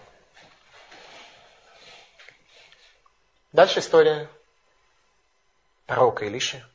[3.52, 4.28] Дальше история
[5.86, 6.66] пророка Илиши.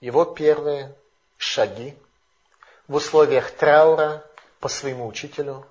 [0.00, 0.94] Его первые
[1.36, 1.96] шаги
[2.90, 4.24] в условиях траура
[4.58, 5.64] по своему учителю,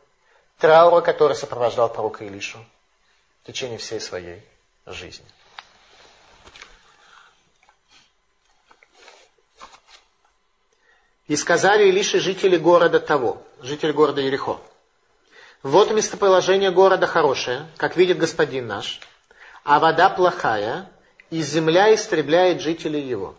[0.58, 2.60] траура, который сопровождал пророка Илишу
[3.44, 4.42] в течение всей своей
[4.86, 5.26] жизни.
[11.28, 14.62] И сказали Илише жители города того, жители города Ерехо.
[15.62, 19.02] Вот местоположение города хорошее, как видит господин наш,
[19.66, 20.90] а вода плохая,
[21.32, 23.36] и земля истребляет жителей его.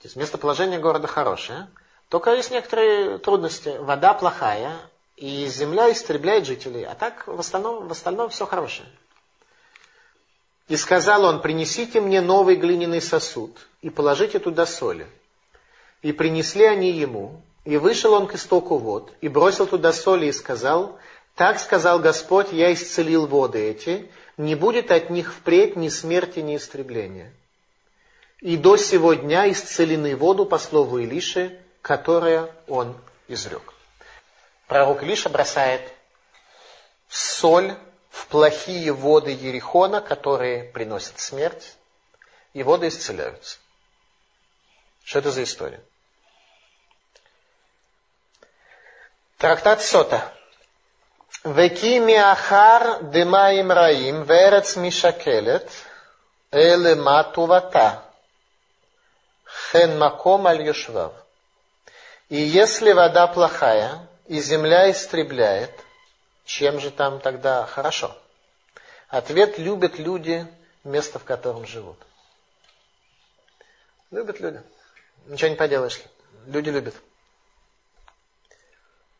[0.00, 1.68] То есть местоположение города хорошее,
[2.08, 3.76] только есть некоторые трудности.
[3.80, 4.76] Вода плохая,
[5.16, 8.88] и земля истребляет жителей, а так в остальном, в остальном все хорошее.
[10.68, 15.06] И сказал он, принесите мне новый глиняный сосуд и положите туда соли.
[16.02, 20.32] И принесли они ему, и вышел он к истоку вод, и бросил туда соли, и
[20.32, 20.98] сказал,
[21.34, 26.56] так сказал Господь, я исцелил воды эти, не будет от них впредь ни смерти, ни
[26.56, 27.32] истребления.
[28.40, 33.74] И до сего дня исцелены воду по слову Илиши, которое он изрек.
[34.68, 35.92] Пророк Илиша бросает
[37.08, 37.74] соль
[38.10, 41.76] в плохие воды Ерихона, которые приносят смерть,
[42.52, 43.58] и воды исцеляются.
[45.04, 45.82] Что это за история?
[49.38, 50.32] Трактат Сота.
[51.44, 55.70] Веки миахар демаим раим верец мишакелет
[56.50, 56.94] эле
[59.78, 61.12] матувата хен маком аль юшвав.
[62.28, 65.72] И если вода плохая, и земля истребляет,
[66.44, 68.16] чем же там тогда хорошо?
[69.08, 70.46] Ответ– любят люди
[70.84, 71.96] место, в котором живут.
[74.10, 74.62] Любят люди.
[75.26, 76.00] Ничего не поделаешь.
[76.46, 76.94] Люди любят.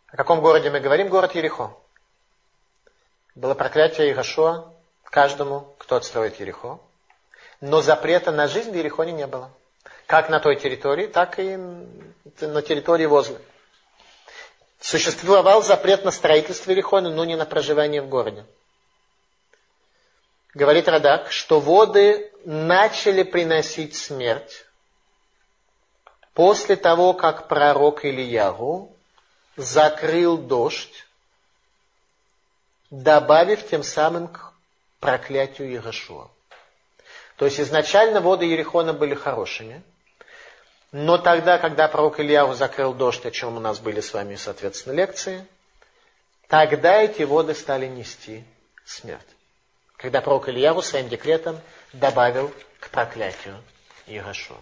[0.08, 1.08] О каком городе мы говорим?
[1.08, 1.74] Город Ерехо.
[3.34, 4.72] Было проклятие Ирашуа
[5.04, 6.80] каждому, кто отстроит Ерехо.
[7.60, 9.50] Но запрета на жизнь в Ерехоне не было.
[10.08, 11.58] Как на той территории, так и
[12.40, 13.38] на территории возле.
[14.80, 18.46] Существовал запрет на строительство Ерехона, но не на проживание в городе.
[20.54, 24.64] Говорит Радак, что воды начали приносить смерть
[26.32, 28.90] после того, как пророк Ильягу
[29.56, 31.06] закрыл дождь,
[32.90, 34.54] добавив тем самым к
[35.00, 36.30] проклятию Иерошуа.
[37.36, 39.82] То есть изначально воды Ерехона были хорошими,
[40.92, 44.94] но тогда, когда пророк Ильяу закрыл дождь, о чем у нас были с вами, соответственно,
[44.94, 45.46] лекции,
[46.48, 48.44] тогда эти воды стали нести
[48.84, 49.26] смерть.
[49.96, 51.60] Когда пророк Ильяу своим декретом
[51.92, 53.62] добавил к проклятию
[54.06, 54.58] Иерошуа.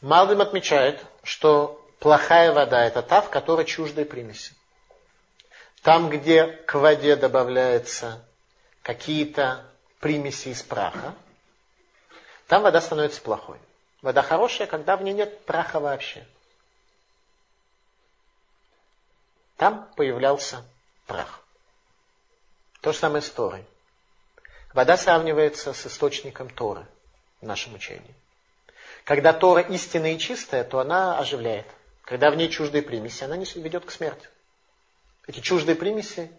[0.00, 4.52] Малвим отмечает, что Плохая вода– это та, в которой чуждые примеси.
[5.80, 8.22] Там, где к воде добавляются
[8.82, 9.64] какие-то
[10.00, 11.14] примеси из праха,
[12.46, 13.56] там вода становится плохой.
[14.04, 16.26] Вода хорошая, когда в ней нет праха вообще.
[19.56, 20.62] Там появлялся
[21.06, 21.42] прах.
[22.82, 23.64] То же самое с Торой.
[24.74, 26.86] Вода сравнивается с источником Торы
[27.40, 28.14] в нашем учении.
[29.04, 31.66] Когда Тора истинная и чистая, то она оживляет.
[32.02, 34.28] Когда в ней чуждые примеси, она не ведет к смерти.
[35.26, 36.30] Эти чуждые примеси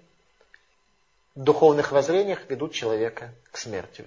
[1.33, 4.05] в духовных воззрениях ведут человека к смерти.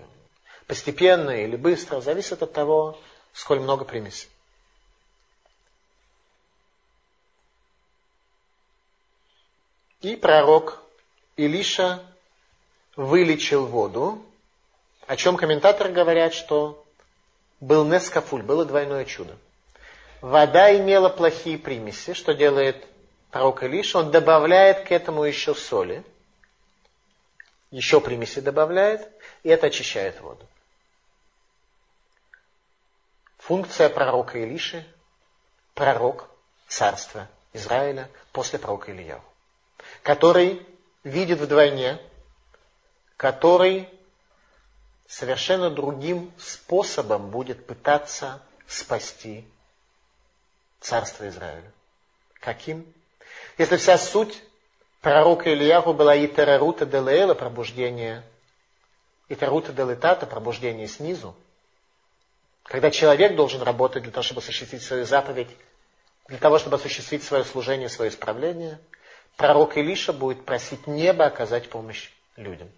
[0.69, 3.01] Постепенно или быстро, зависит от того,
[3.33, 4.29] сколь много примесей.
[10.01, 10.83] И пророк
[11.37, 12.03] Илиша
[12.95, 14.25] вылечил воду,
[15.07, 16.85] о чем комментаторы говорят, что
[17.61, 19.37] был Нескафуль, было двойное чудо
[20.21, 22.85] вода имела плохие примеси, что делает
[23.31, 23.99] пророк Илиша?
[23.99, 26.03] Он добавляет к этому еще соли,
[27.71, 29.09] еще примеси добавляет,
[29.43, 30.47] и это очищает воду.
[33.49, 34.87] Функция пророка Илиши–
[35.75, 36.29] пророк
[36.67, 39.23] царства Израиля после пророка Ильяу,
[40.03, 40.67] который
[41.03, 41.99] видит вдвойне,
[43.17, 43.89] который
[45.07, 49.47] совершенно другим способом будет пытаться спасти
[50.81, 51.73] царства Израиля.
[52.41, 52.85] Каким?
[53.57, 54.43] Если вся суть
[55.01, 58.23] пророка Ильяху была Итерарута Делеэла, пробуждение,
[59.31, 61.35] Итерарута Делетата, пробуждение снизу,
[62.69, 65.49] когда человек должен работать для того, чтобы осуществить свою заповедь,
[66.29, 68.79] для того, чтобы осуществить свое служение, свое исправление,
[69.37, 72.71] пророк Илиша будет просить небо оказать помощь людям.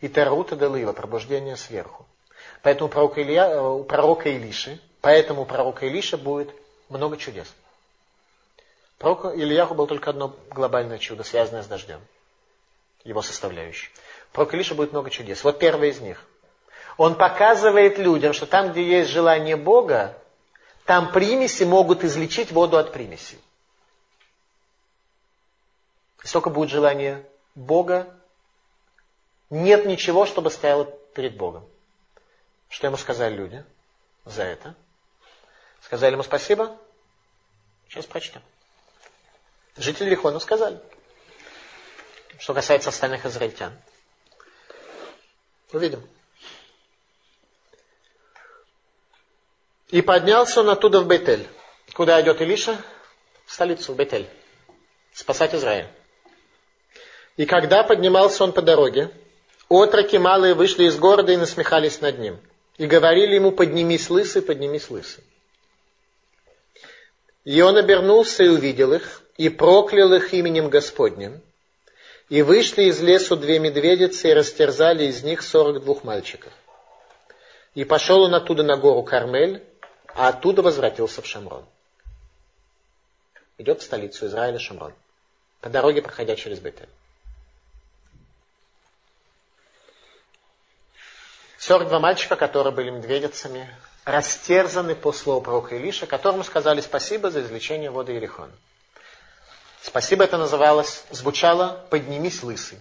[0.00, 2.06] И Терута Делила, пробуждение сверху.
[2.62, 6.50] Поэтому у пророка, Илья, э, у пророка Илиши, поэтому у пророка Илиша будет
[6.88, 7.46] много чудес.
[8.98, 12.00] Пророк Ильяху было только одно глобальное чудо, связанное с дождем.
[13.04, 13.90] Его составляющей.
[14.32, 15.44] Пророк Илиша будет много чудес.
[15.44, 16.24] Вот первое из них.
[16.96, 20.16] Он показывает людям, что там, где есть желание Бога,
[20.84, 23.38] там примеси могут излечить воду от примесей.
[26.22, 27.24] Если только будет желание
[27.54, 28.12] Бога,
[29.50, 31.68] нет ничего, чтобы стояло перед Богом.
[32.68, 33.64] Что ему сказали люди
[34.24, 34.74] за это?
[35.82, 36.76] Сказали ему спасибо?
[37.88, 38.42] Сейчас прочтем.
[39.76, 40.80] Жители Рихона сказали.
[42.38, 43.76] Что касается остальных израильтян.
[45.72, 46.02] Увидим.
[49.90, 51.46] И поднялся он оттуда в Бетель.
[51.94, 52.76] Куда идет Илиша?
[53.44, 54.26] В столицу, в Бетель.
[55.12, 55.86] Спасать Израиль.
[57.36, 59.10] И когда поднимался он по дороге,
[59.68, 62.38] отроки малые вышли из города и насмехались над ним.
[62.78, 65.24] И говорили ему, поднимись лысый, поднимись лысый.
[67.44, 71.40] И он обернулся и увидел их, и проклял их именем Господним.
[72.28, 76.52] И вышли из лесу две медведицы и растерзали из них сорок двух мальчиков.
[77.74, 79.62] И пошел он оттуда на гору Кармель,
[80.16, 81.64] а оттуда возвратился в Шамрон.
[83.58, 84.94] Идет в столицу Израиля Шамрон.
[85.60, 86.88] По дороге, проходя через Бетель.
[91.58, 93.68] 42 мальчика, которые были медведицами,
[94.04, 98.52] растерзаны по слову пророка Илиша, которому сказали спасибо за извлечение воды Ерихона.
[99.82, 102.80] Спасибо это называлось, звучало «поднимись, лысый».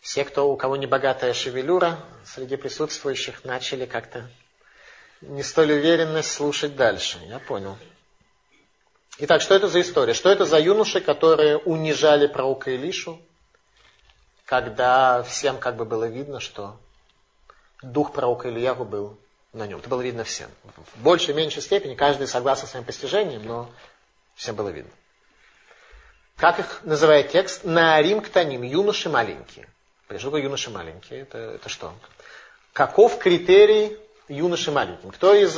[0.00, 4.28] Все, кто, у кого не богатая шевелюра, среди присутствующих начали как-то
[5.20, 7.18] не столь уверенно слушать дальше.
[7.26, 7.76] Я понял.
[9.18, 10.14] Итак, что это за история?
[10.14, 13.20] Что это за юноши, которые унижали пророка Илишу,
[14.46, 16.78] когда всем как бы было видно, что
[17.82, 19.18] дух пророка Ильягу был
[19.52, 19.80] на нем.
[19.80, 20.50] Это было видно всем.
[20.94, 23.70] В большей и меньшей степени, каждый согласно своим постижениям, но
[24.34, 24.92] всем было видно.
[26.36, 27.64] Как их называет текст?
[27.64, 29.68] Наарим ктаним, юноши маленькие.
[30.18, 31.20] Что такое юноши маленькие?
[31.20, 31.92] Это, это что?
[32.72, 33.96] Каков критерий
[34.28, 35.10] юноши маленьким?
[35.10, 35.56] Кто из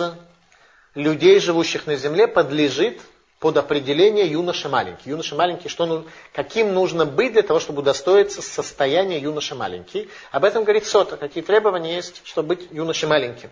[0.94, 3.00] людей, живущих на земле, подлежит
[3.38, 5.10] под определение юноша маленький.
[5.10, 10.08] Юноша маленький, что, каким нужно быть для того, чтобы удостоиться состояния юноша маленький.
[10.30, 13.50] Об этом говорит Сота, какие требования есть, чтобы быть юношей маленьким.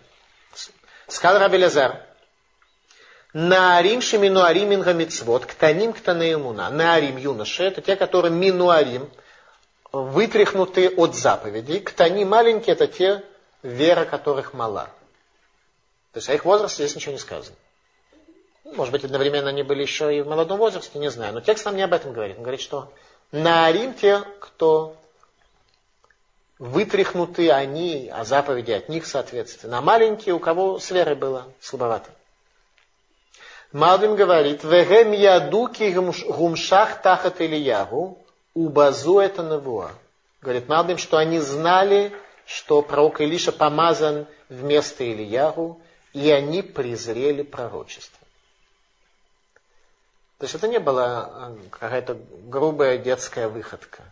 [1.08, 2.06] Сказал Раби Лазар,
[3.32, 6.68] Наарим шеминуарим мингамицвод, ктаним ктанеемуна.
[6.70, 9.08] Наарим юноши, это те, которые минуарим,
[9.92, 11.80] вытряхнуты от заповедей.
[11.80, 13.22] Ктани маленькие, это те,
[13.62, 14.90] вера которых мала.
[16.12, 17.56] То есть о их возрасте здесь ничего не сказано.
[18.64, 21.34] Может быть, одновременно они были еще и в молодом возрасте, не знаю.
[21.34, 22.36] Но текст нам не об этом говорит.
[22.36, 22.92] Он говорит, что
[23.32, 24.96] на Арим те, кто
[26.58, 29.78] вытряхнуты они, а заповеди от них, соответственно.
[29.78, 32.10] А маленькие, у кого с верой было слабовато.
[33.72, 38.18] Малвин говорит, «Вегем ядуки гумшах тахат Ильягу,
[38.54, 39.92] убазу это навуа».
[40.40, 42.12] Говорит Малбим, что они знали,
[42.46, 45.80] что пророк Илиша помазан вместо Ильягу,
[46.12, 48.18] и они презрели пророчество.
[50.38, 54.02] То есть это не была э, какая-то грубая детская выходка.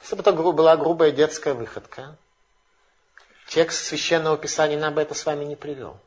[0.00, 2.16] Если бы это была грубая детская выходка,
[3.48, 5.98] текст священного писания нам бы это с вами не привел.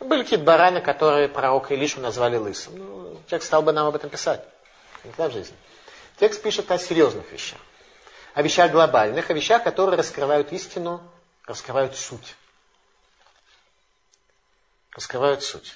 [0.00, 2.78] Были какие-то бараны, которые пророка Илишу назвали лысым.
[2.78, 4.42] Ну, текст стал бы нам об этом писать.
[5.04, 5.56] Никогда в жизни.
[6.18, 7.60] Текст пишет о серьезных вещах.
[8.34, 11.00] О вещах глобальных, о вещах, которые раскрывают истину,
[11.44, 12.34] раскрывают суть.
[14.92, 15.74] Раскрывают суть.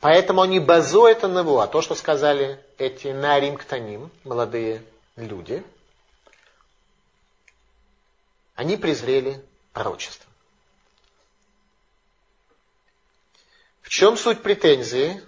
[0.00, 4.84] Поэтому они базуют на него, а то, что сказали эти нарим ктаним, молодые
[5.16, 5.64] люди,
[8.54, 10.30] они презрели пророчество.
[13.80, 15.22] В чем суть претензии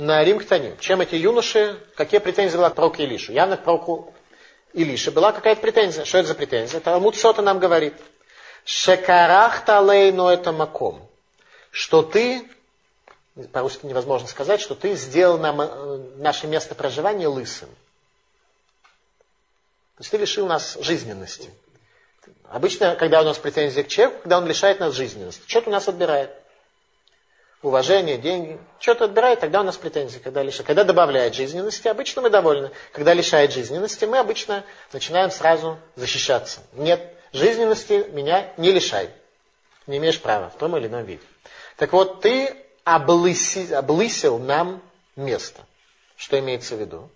[0.00, 0.76] на Арим Ктаним?
[0.78, 3.32] Чем эти юноши, какие претензии была к пророку Илишу?
[3.32, 4.14] Явно к пророку
[4.72, 6.04] Илише была какая-то претензия.
[6.04, 6.80] Что это за претензия?
[6.80, 7.94] Талмуд Сота нам говорит.
[8.64, 11.06] Шекарах талейну это маком.
[11.70, 12.48] Что ты
[13.52, 17.68] по-русски невозможно сказать, что ты сделал нам э, наше место проживания лысым.
[19.96, 21.50] То есть ты лишил нас жизненности.
[22.48, 25.88] Обычно, когда у нас претензии к человеку, когда он лишает нас жизненности, что-то у нас
[25.88, 26.30] отбирает.
[27.62, 28.58] Уважение, деньги.
[28.78, 30.18] Что-то отбирает, тогда у нас претензии.
[30.18, 30.66] Когда, лишает.
[30.66, 32.70] когда добавляет жизненности, обычно мы довольны.
[32.92, 34.64] Когда лишает жизненности, мы обычно
[34.94, 36.60] начинаем сразу защищаться.
[36.72, 39.10] Нет, жизненности меня не лишай.
[39.86, 41.22] Не имеешь права в том или ином виде.
[41.76, 44.82] Так вот, ты облысил, облысил нам
[45.14, 45.60] место.
[46.16, 47.10] Что имеется в виду?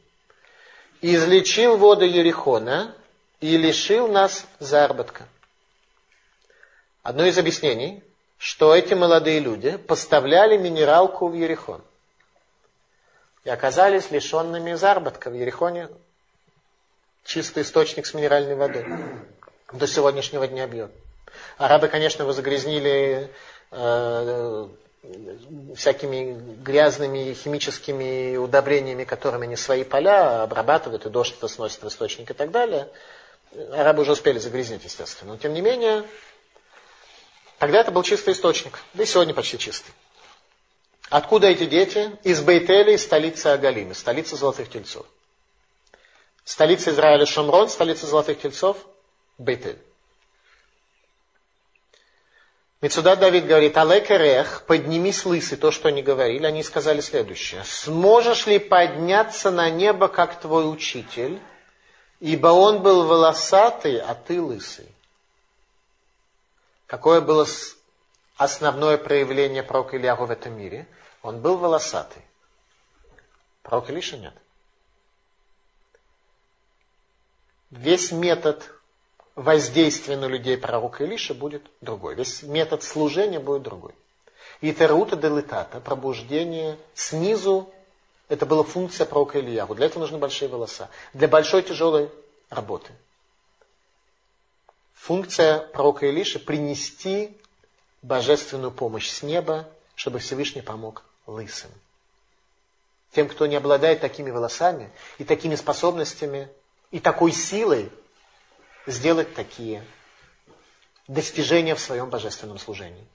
[1.01, 2.95] Излечил воду Ерихона
[3.41, 5.27] и лишил нас заработка.
[7.03, 8.03] Одно из объяснений,
[8.45, 11.81] что эти молодые люди поставляли минералку в Ерехон
[13.43, 15.31] и оказались лишенными заработка.
[15.31, 15.89] В Ерехоне
[17.25, 18.85] чистый источник с минеральной водой
[19.73, 20.91] до сегодняшнего дня бьет.
[21.57, 23.31] Арабы, конечно, его загрязнили
[23.71, 24.69] э,
[25.75, 32.31] всякими грязными химическими удобрениями, которыми они свои поля обрабатывают, и дождь это сносит в источник
[32.31, 32.89] и так далее.
[33.73, 35.33] Арабы уже успели загрязнить, естественно.
[35.33, 36.05] Но, тем не менее,
[37.65, 38.79] тогда это был чистый источник.
[38.93, 39.91] Да и сегодня почти чистый.
[41.09, 42.15] Откуда эти дети?
[42.23, 45.07] Из Бейтели, столицы Агалимы, столицы Золотых Тельцов.
[46.45, 48.77] Столица Израиля Шамрон, столица Золотых Тельцов
[49.39, 49.79] Бейтель.
[52.87, 57.65] Сюда Давид говорит, Алекерех, поднимись лысый, то, что они говорили, они сказали следующее.
[57.65, 61.41] Сможешь ли подняться на небо, как твой учитель,
[62.21, 64.94] ибо он был волосатый, а ты лысый?
[66.87, 67.47] Какое было
[68.37, 70.87] основное проявление пророка Ильягу в этом мире?
[71.23, 72.23] Он был волосатый.
[73.63, 74.35] Пророк Илиша нет.
[77.71, 78.71] Весь метод
[79.35, 82.15] воздействие на людей пророка Илиша будет другой.
[82.15, 83.95] Весь метод служения будет другой.
[84.61, 87.73] И терута делитата, пробуждение снизу,
[88.29, 89.75] это была функция пророка Ильяву.
[89.75, 90.91] Для этого нужны большие волоса.
[91.15, 92.11] Для большой тяжелой
[92.51, 92.93] работы.
[95.05, 97.37] Функция пророка Илиши принести
[98.01, 101.71] божественную помощь с неба, чтобы Всевышний помог лысым.
[103.13, 106.49] Тем, кто не обладает такими волосами и такими способностями,
[106.91, 107.93] и такой силой,
[108.87, 109.85] сделать такие
[111.07, 113.07] достижения в своем божественном служении.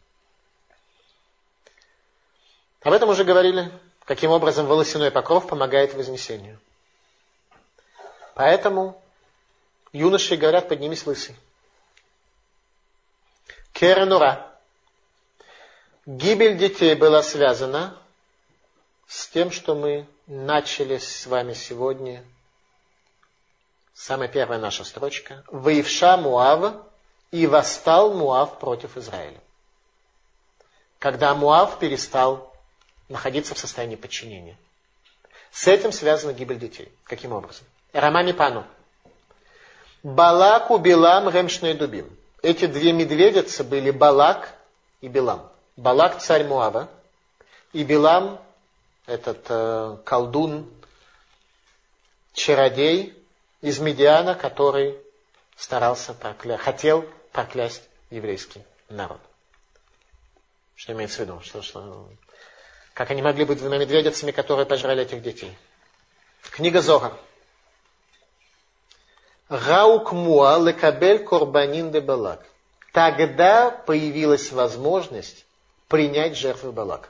[2.84, 3.72] Об этом уже говорили,
[4.06, 6.60] каким образом волосяной покров помогает вознесению.
[8.36, 9.02] Поэтому
[9.92, 11.36] юноши говорят, поднимись лысый.
[13.74, 14.52] Керенура.
[16.06, 17.98] Гибель детей была связана
[19.08, 22.24] с тем, что мы начали с вами сегодня
[24.00, 25.44] Самая первая наша строчка.
[25.48, 26.74] Воевша Муав
[27.32, 29.42] и восстал Муав против Израиля.
[31.00, 32.56] Когда Муав перестал
[33.10, 34.56] находиться в состоянии подчинения.
[35.52, 36.90] С этим связана гибель детей.
[37.04, 37.66] Каким образом?
[37.92, 38.66] Рамами Пану.
[40.02, 42.18] Балак у Билам Ремшный Дубим.
[42.42, 44.54] Эти две медведицы были Балак
[45.02, 45.52] и Билам.
[45.76, 46.90] Балак царь Муава,
[47.74, 48.42] и Билам,
[49.06, 50.70] этот э, колдун,
[52.34, 53.16] чародей,
[53.62, 54.98] из Медиана, который
[55.58, 56.58] старался прокля...
[56.58, 59.20] хотел проклясть еврейский народ.
[60.76, 61.42] Что имеется в виду?
[61.42, 62.10] Что, что...
[62.94, 65.58] Как они могли быть двумя медведицами, которые пожрали этих детей?
[66.52, 67.18] Книга Зога.
[69.50, 72.46] Раукмуа лекабель корбанин де Балак.
[72.94, 75.46] Тогда появилась возможность
[75.88, 77.10] принять жертвы Балака.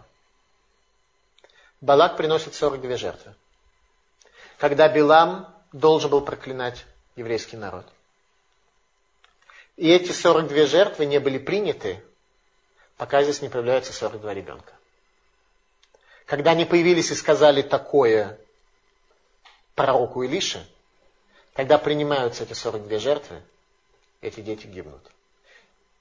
[1.81, 3.33] Балак приносит 42 жертвы.
[4.57, 6.85] Когда Билам должен был проклинать
[7.15, 7.85] еврейский народ.
[9.75, 12.03] И эти 42 жертвы не были приняты,
[12.97, 14.73] пока здесь не появляются 42 ребенка.
[16.25, 18.37] Когда они появились и сказали такое
[19.75, 20.65] пророку Илише,
[21.59, 23.41] когда принимаются эти 42 жертвы,
[24.21, 25.01] эти дети гибнут.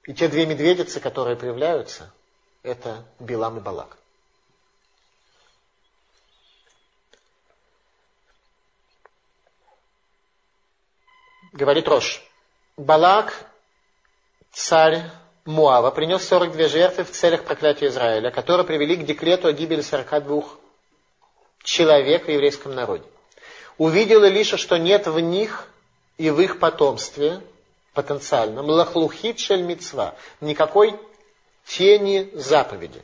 [0.05, 2.13] И те две медведицы, которые появляются,
[2.63, 3.97] это Билам и Балак.
[11.53, 12.23] Говорит Рош.
[12.77, 13.35] Балак,
[14.53, 15.11] царь
[15.45, 20.45] Муава, принес 42 жертвы в целях проклятия Израиля, которые привели к декрету о гибели 42
[21.65, 23.09] человек в еврейском народе.
[23.79, 25.69] Увидел Илиша, что нет в них
[26.19, 27.41] и в их потомстве
[27.95, 30.95] потенциальном лахлухит шель мицва, никакой
[31.65, 33.03] тени заповеди.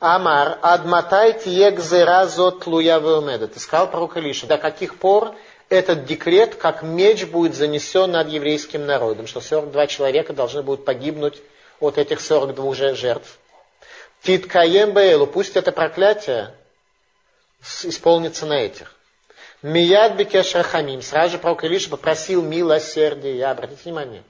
[0.00, 3.00] Амар, адматай тиегзера зот луя
[3.48, 5.34] Ты сказал пророк Илиша, до каких пор
[5.68, 11.40] этот декрет, как меч, будет занесен над еврейским народом, что 42 человека должны будут погибнуть
[11.78, 13.38] от этих 42 же жертв.
[14.22, 16.52] Титкаем Бейлу, пусть это проклятие
[17.84, 18.97] исполнится на этих.
[19.62, 23.46] Мияд Бекеш Рахамим, сразу же пророк Илиша попросил милосердия.
[23.46, 24.22] Обратите внимание,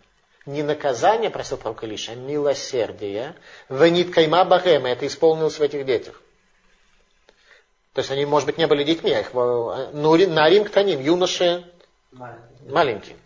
[0.47, 3.35] не наказание просил пророк Илиша, а милосердие.
[3.69, 6.23] Венит Кайма Бахема, это исполнилось в этих детях.
[7.93, 11.65] То есть они, может быть, не были детьми, а их, э, нарим ктаним, юноши
[12.13, 12.71] маленькие.
[12.71, 13.17] маленькие.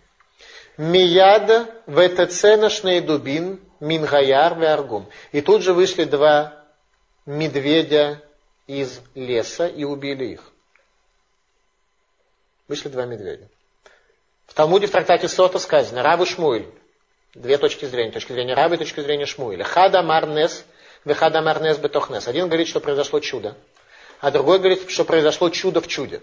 [0.79, 5.07] Мияд ветеценашный дубин мингаяр веаргум.
[5.31, 6.65] И тут же вышли два
[7.27, 8.23] медведя
[8.67, 10.52] из леса и убили их.
[12.69, 13.49] Вышли два медведя.
[14.47, 16.67] В Талмуде в трактате Сота сказано, Раву Шмуэль,
[17.35, 19.65] две точки зрения, точки зрения Раба и точки зрения Шмуэля.
[19.65, 20.65] Хада Марнес,
[21.05, 22.29] Вехада Марнес Бетохнес.
[22.29, 23.57] Один говорит, что произошло чудо,
[24.21, 26.23] а другой говорит, что произошло чудо в чуде.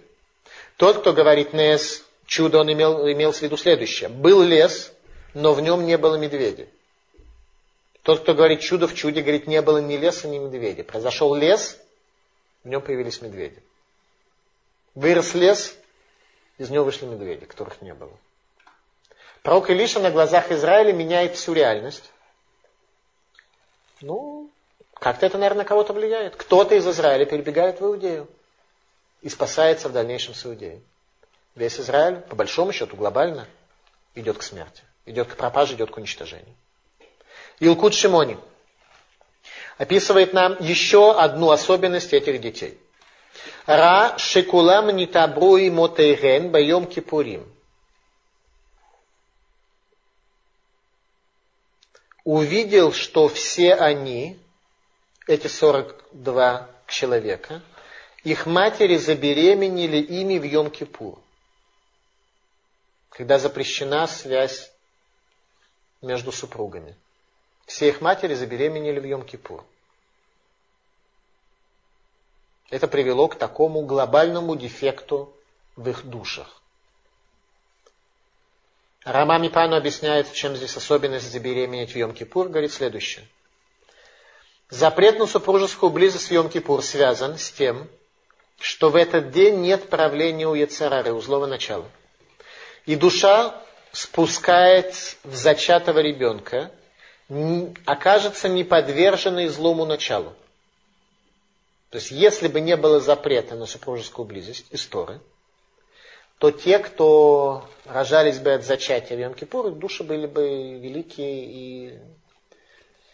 [0.77, 4.09] Тот, кто говорит Нес, чудо, он имел, имел в виду следующее.
[4.09, 4.93] Был лес,
[5.33, 6.67] но в нем не было медведя.
[8.03, 10.83] Тот, кто говорит чудо в чуде, говорит, не было ни леса, ни медведя.
[10.83, 11.77] Произошел лес,
[12.63, 13.61] в нем появились медведи.
[14.95, 15.75] Вырос лес,
[16.59, 18.15] из него вышли медведи, которых не было.
[19.41, 22.11] Пророк Илиша на глазах Израиля меняет всю реальность.
[24.01, 24.51] Ну,
[24.93, 26.35] как-то это, наверное, кого-то влияет.
[26.35, 28.27] Кто-то из Израиля перебегает в Иудею
[29.21, 30.83] и спасается в дальнейшем с Иудеей.
[31.55, 33.47] Весь Израиль, по большому счету, глобально,
[34.15, 34.83] идет к смерти.
[35.05, 36.55] Идет к пропаже, идет к уничтожению.
[37.59, 38.37] Илкут Шимони
[39.77, 42.77] описывает нам еще одну особенность этих детей–
[43.65, 47.45] Ра шекулам нитабруи мотейрен байом кипурим.
[52.23, 54.39] Увидел, что все они,
[55.27, 57.61] эти 42 человека,
[58.23, 61.17] их матери забеременели ими в Йом-Кипур,
[63.09, 64.71] когда запрещена связь
[66.01, 66.95] между супругами.
[67.65, 69.63] Все их матери забеременели в Йом-Кипур.
[72.69, 75.33] Это привело к такому глобальному дефекту
[75.75, 76.61] в их душах.
[79.03, 83.25] Рама Мипану объясняет, в чем здесь особенность забеременеть в Йом-Кипур, говорит следующее.
[84.69, 87.87] Запрет на супружескую близость в Йом-Кипур связан с тем,
[88.59, 91.89] что в этот день нет правления у Яцерары, у злого начала.
[92.85, 93.55] И душа
[93.93, 94.93] спускает
[95.23, 96.71] в зачатого ребенка,
[97.85, 100.35] окажется неподверженной злому началу.
[101.89, 105.19] То есть, если бы не было запрета на супружескую близость из Торы,
[106.37, 111.99] то те, кто рожались бы от зачатия в Йом-Кипур, души были бы великие и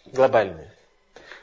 [0.05, 0.73] глобальные.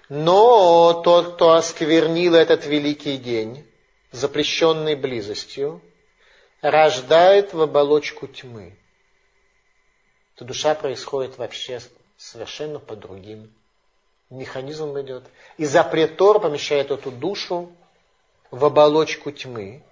[0.08, 3.66] Но тот, кто осквернил этот великий день,
[4.10, 5.80] запрещенный близостью,
[6.60, 8.78] рождает в оболочку тьмы.
[10.36, 11.80] То душа происходит вообще
[12.16, 13.52] совершенно по другим
[14.32, 15.24] механизм идет.
[15.58, 17.72] И запрет Тор помещает эту душу
[18.50, 19.82] в оболочку тьмы.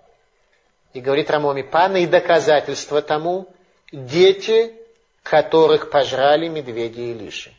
[0.92, 3.54] И говорит Рамоми Пана, и доказательство тому,
[3.92, 4.74] дети,
[5.22, 7.54] которых пожрали медведи и лиши.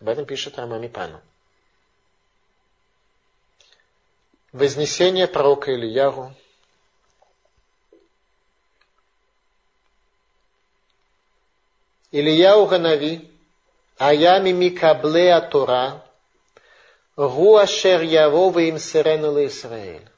[0.00, 1.20] Об этом пишет Рамоми Пану.
[4.52, 6.32] Вознесение пророка Ильяру.
[12.10, 13.30] Ильяу Ганави
[13.98, 16.04] Аями Микаблеа Тора,
[17.16, 20.08] Гуашер Явовы им Сиренула Исраэль.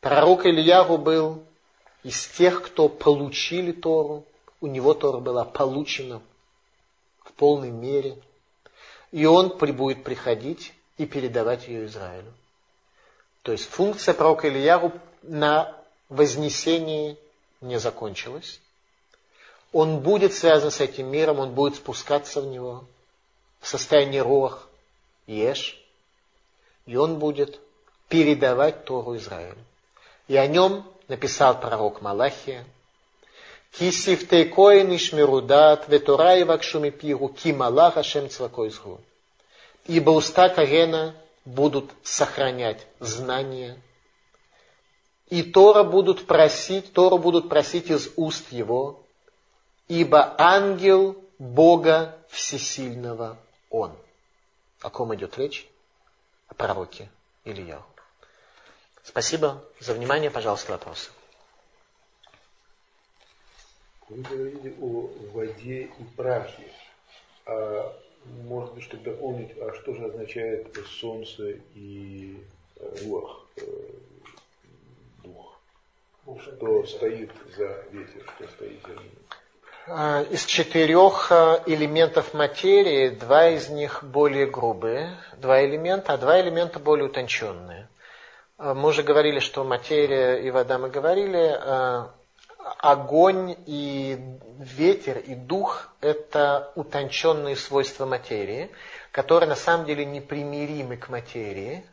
[0.00, 1.42] Пророк Ильягу был
[2.02, 4.26] из тех, кто получили Тору.
[4.60, 6.20] У него Тора была получена
[7.24, 8.18] в полной мере.
[9.10, 12.32] И он будет приходить и передавать ее Израилю.
[13.42, 14.92] То есть функция пророка Ильягу
[15.22, 15.74] на
[16.10, 17.16] вознесении
[17.62, 18.59] не закончилась
[19.72, 22.84] он будет связан с этим миром, он будет спускаться в него
[23.60, 24.68] в состоянии рох,
[25.26, 25.80] еш,
[26.86, 27.60] и он будет
[28.08, 29.58] передавать Тору Израилю.
[30.28, 32.64] И о нем написал пророк Малахия,
[33.72, 39.00] Кисифтей коин ишмирудат, ветора и вакшуми пиру, ки малах ашем цвакойзгу.
[39.86, 41.14] Ибо уста Кагена
[41.44, 43.80] будут сохранять знания,
[45.28, 49.00] и Тора будут просить, Тору будут просить из уст его,
[49.90, 53.36] ибо ангел Бога Всесильного
[53.70, 53.92] Он.
[54.80, 55.68] О ком идет речь?
[56.46, 57.10] О пророке
[57.44, 57.82] Ильяу.
[59.02, 60.30] Спасибо за внимание.
[60.30, 61.10] Пожалуйста, вопросы.
[64.08, 66.72] Вы говорили о воде и прахе.
[67.46, 68.00] А
[68.44, 72.38] может быть, чтобы дополнить, а что же означает солнце и
[73.04, 73.62] рух, э,
[75.24, 75.60] дух?
[76.42, 79.10] Что стоит за ветер, что стоит за ним?
[79.86, 86.38] А, из четырех а, элементов материи, два из них более грубые, два элемента, а два
[86.40, 87.88] элемента более утонченные.
[88.58, 91.58] А, мы уже говорили, что материя и вода, мы говорили,
[92.78, 94.18] огонь и
[94.58, 98.70] ветер и дух– это утонченные свойства материи,
[99.12, 101.86] которые на самом деле непримиримы к материи,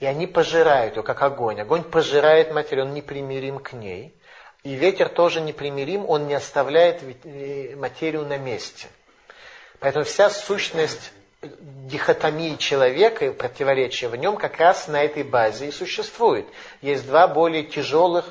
[0.00, 1.60] и они пожирают ее, как огонь.
[1.60, 4.14] Огонь пожирает материю, он непримирим к ней–
[4.64, 8.88] и ветер тоже непримирим, он не оставляет э, материю на месте.
[9.78, 11.12] Поэтому вся сущность
[11.42, 16.46] дихотомии человека и противоречия в нем как раз на этой базе и существует.
[16.80, 18.24] Есть два более тяжелых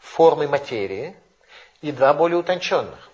[0.00, 1.16] формы материи
[1.80, 3.10] и два более утонченных.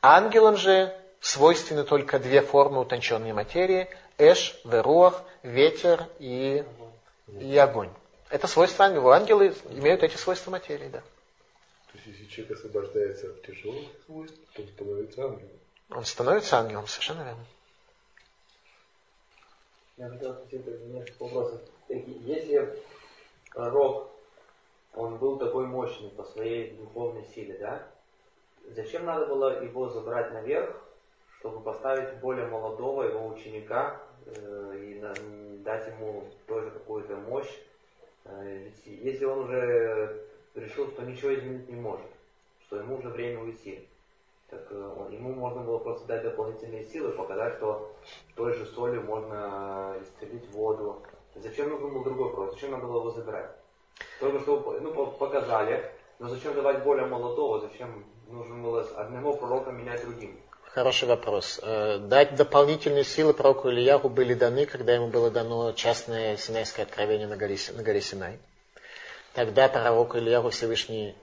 [0.00, 3.88] Ангелам же свойственны только две формы утонченной материи–
[4.18, 6.64] эш, веруах, ветер и,
[7.40, 7.90] и огонь.
[8.30, 9.12] Это свойства ангелов.
[9.12, 11.02] Ангелы имеют эти свойства материи, да.
[11.92, 15.60] То есть, если человек освобождается от тяжелых свойств, то он становится ангелом.
[15.90, 17.44] Он становится ангелом, совершенно верно.
[19.98, 21.60] Я хотел спросить несколько вопросов.
[21.88, 22.82] Если
[23.50, 24.10] пророк,
[24.94, 27.86] он был такой мощный по своей духовной силе, да?
[28.70, 30.74] Зачем надо было его забрать наверх,
[31.40, 35.12] чтобы поставить более молодого его ученика э, и на,
[35.62, 37.52] дать ему тоже какую-то мощь?
[38.24, 42.06] Э, если он уже решил, что ничего изменить не может,
[42.66, 43.86] что ему уже время уйти,
[44.52, 47.90] так э, ему можно было просто дать дополнительные силы, показать, что
[48.34, 51.02] той же солью можно исцелить воду.
[51.34, 52.52] Зачем нужен был другой вопрос?
[52.52, 53.50] Зачем надо было его забирать?
[54.20, 57.60] Только что ну, показали, но зачем давать более молодого?
[57.60, 60.38] Зачем нужно было одного пророка менять другим?
[60.64, 61.60] Хороший вопрос.
[61.62, 67.26] Э, дать дополнительные силы пророку Ильяху были даны, когда ему было дано частное синайское откровение
[67.26, 68.38] на горе, на горе Синай.
[69.34, 71.14] Тогда пророк Ильяху Всевышний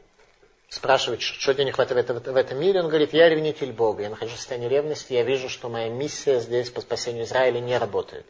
[0.70, 2.82] спрашивает, что тебе не хватает в, этом мире.
[2.82, 6.40] Он говорит, я ревнитель Бога, я нахожусь в состоянии ревности, я вижу, что моя миссия
[6.40, 8.26] здесь по спасению Израиля не работает.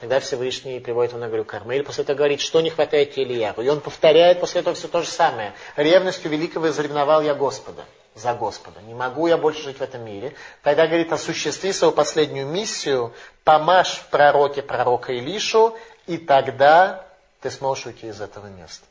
[0.00, 3.62] Тогда Всевышний приводит его на гору Кармель, после этого говорит, что не хватает Ильяху.
[3.62, 5.54] И он повторяет после этого все то же самое.
[5.76, 7.84] Ревностью великого изревновал я Господа
[8.14, 8.80] за Господа.
[8.82, 10.34] Не могу я больше жить в этом мире.
[10.62, 13.12] Тогда, говорит, осуществи свою последнюю миссию,
[13.44, 15.76] помажь в пророке пророка Илишу,
[16.06, 17.06] и тогда
[17.40, 18.86] ты сможешь уйти из этого места.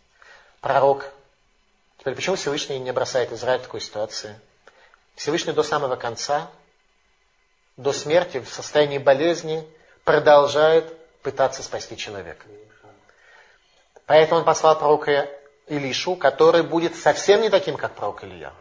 [0.63, 1.05] Пророк.
[1.99, 4.39] Теперь, почему Всевышний не бросает Израиль в такой ситуации?
[5.13, 6.49] Всевышний до самого конца,
[7.77, 9.63] до смерти, в состоянии болезни,
[10.03, 12.47] продолжает пытаться спасти человека.
[14.07, 15.29] Поэтому он послал пророка
[15.67, 18.51] Илишу, который будет совсем не таким, как пророк Илья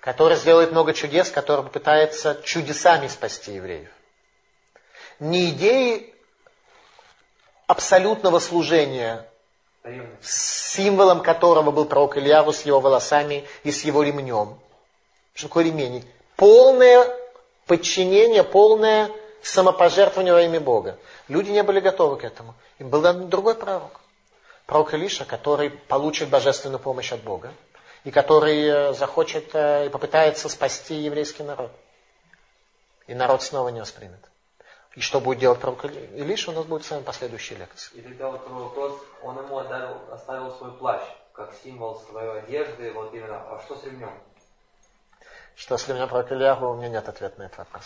[0.00, 3.90] который сделает много чудес, который попытается чудесами спасти евреев.
[5.18, 6.14] Не идеи
[7.66, 9.27] абсолютного служения,
[10.20, 14.58] символом которого был пророк Ильяву с его волосами и с его ремнем.
[15.34, 16.04] Что такое ремень?
[16.36, 17.06] Полное
[17.66, 19.10] подчинение, полное
[19.42, 20.98] самопожертвование во имя Бога.
[21.28, 22.54] Люди не были готовы к этому.
[22.78, 24.00] Им был дан другой пророк.
[24.66, 27.52] Пророк Илиша, который получит божественную помощь от Бога
[28.04, 31.70] и который э, захочет э, и попытается спасти еврейский народ.
[33.06, 34.27] И народ снова не воспримет.
[34.98, 37.98] И что будет делать пророк Илиш, у нас будет с вами последующие лекции.
[37.98, 41.02] И тогда вот второй вопрос, он ему отдал, оставил свой плащ,
[41.32, 44.10] как символ своей одежды, вот именно, а что с ремнем?
[45.54, 47.84] Что с ремнем пророка Ильяху, у меня нет ответа на этот вопрос.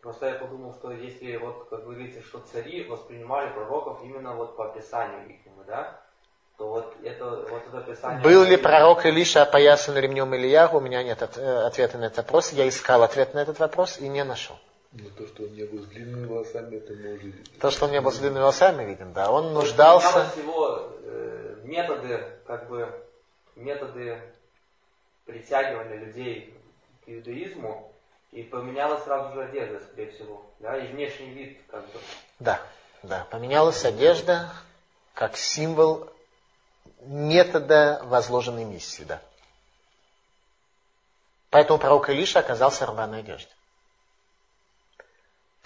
[0.00, 4.70] Просто я подумал, что если, вот, как говорится, что цари воспринимали пророков именно вот по
[4.70, 5.36] описанию их,
[5.68, 6.00] да,
[6.58, 8.24] то вот это, вот это описание...
[8.24, 10.78] Был ли пророк Илиша опоясан ремнем Ильягу?
[10.78, 12.52] У меня нет э, ответа на этот вопрос.
[12.52, 14.56] Я искал ответ на этот вопрос и не нашел.
[14.98, 17.84] Но ну, то, что он не был с длинными волосами, это мы уже То, что
[17.84, 19.30] он не был с длинными волосами, видим, да.
[19.30, 20.32] Он нуждался...
[20.36, 22.88] его э, методы, как бы,
[23.56, 24.18] методы
[25.26, 26.54] притягивания людей
[27.04, 27.92] к иудаизму,
[28.32, 31.98] и поменялась сразу же одежда, скорее всего, да, и внешний вид, как бы.
[32.38, 32.60] Да,
[33.02, 34.50] да, поменялась одежда
[35.12, 36.08] как символ
[37.00, 39.20] метода возложенной миссии, да.
[41.50, 43.55] Поэтому пророк Илиша оказался в рваной одежде.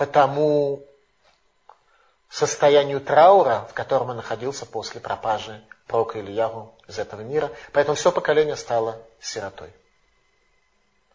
[0.01, 0.83] Потому
[2.31, 7.51] состоянию траура, в котором он находился после пропажи пророка Ильягу из этого мира.
[7.75, 9.71] Поэтому все поколение стало сиротой.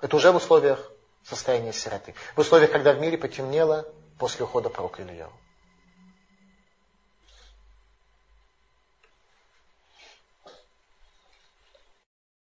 [0.02, 0.92] Это уже в условиях
[1.24, 2.14] состояния сироты.
[2.36, 3.88] В условиях, когда в мире потемнело
[4.20, 5.34] после ухода пророка Ильягу.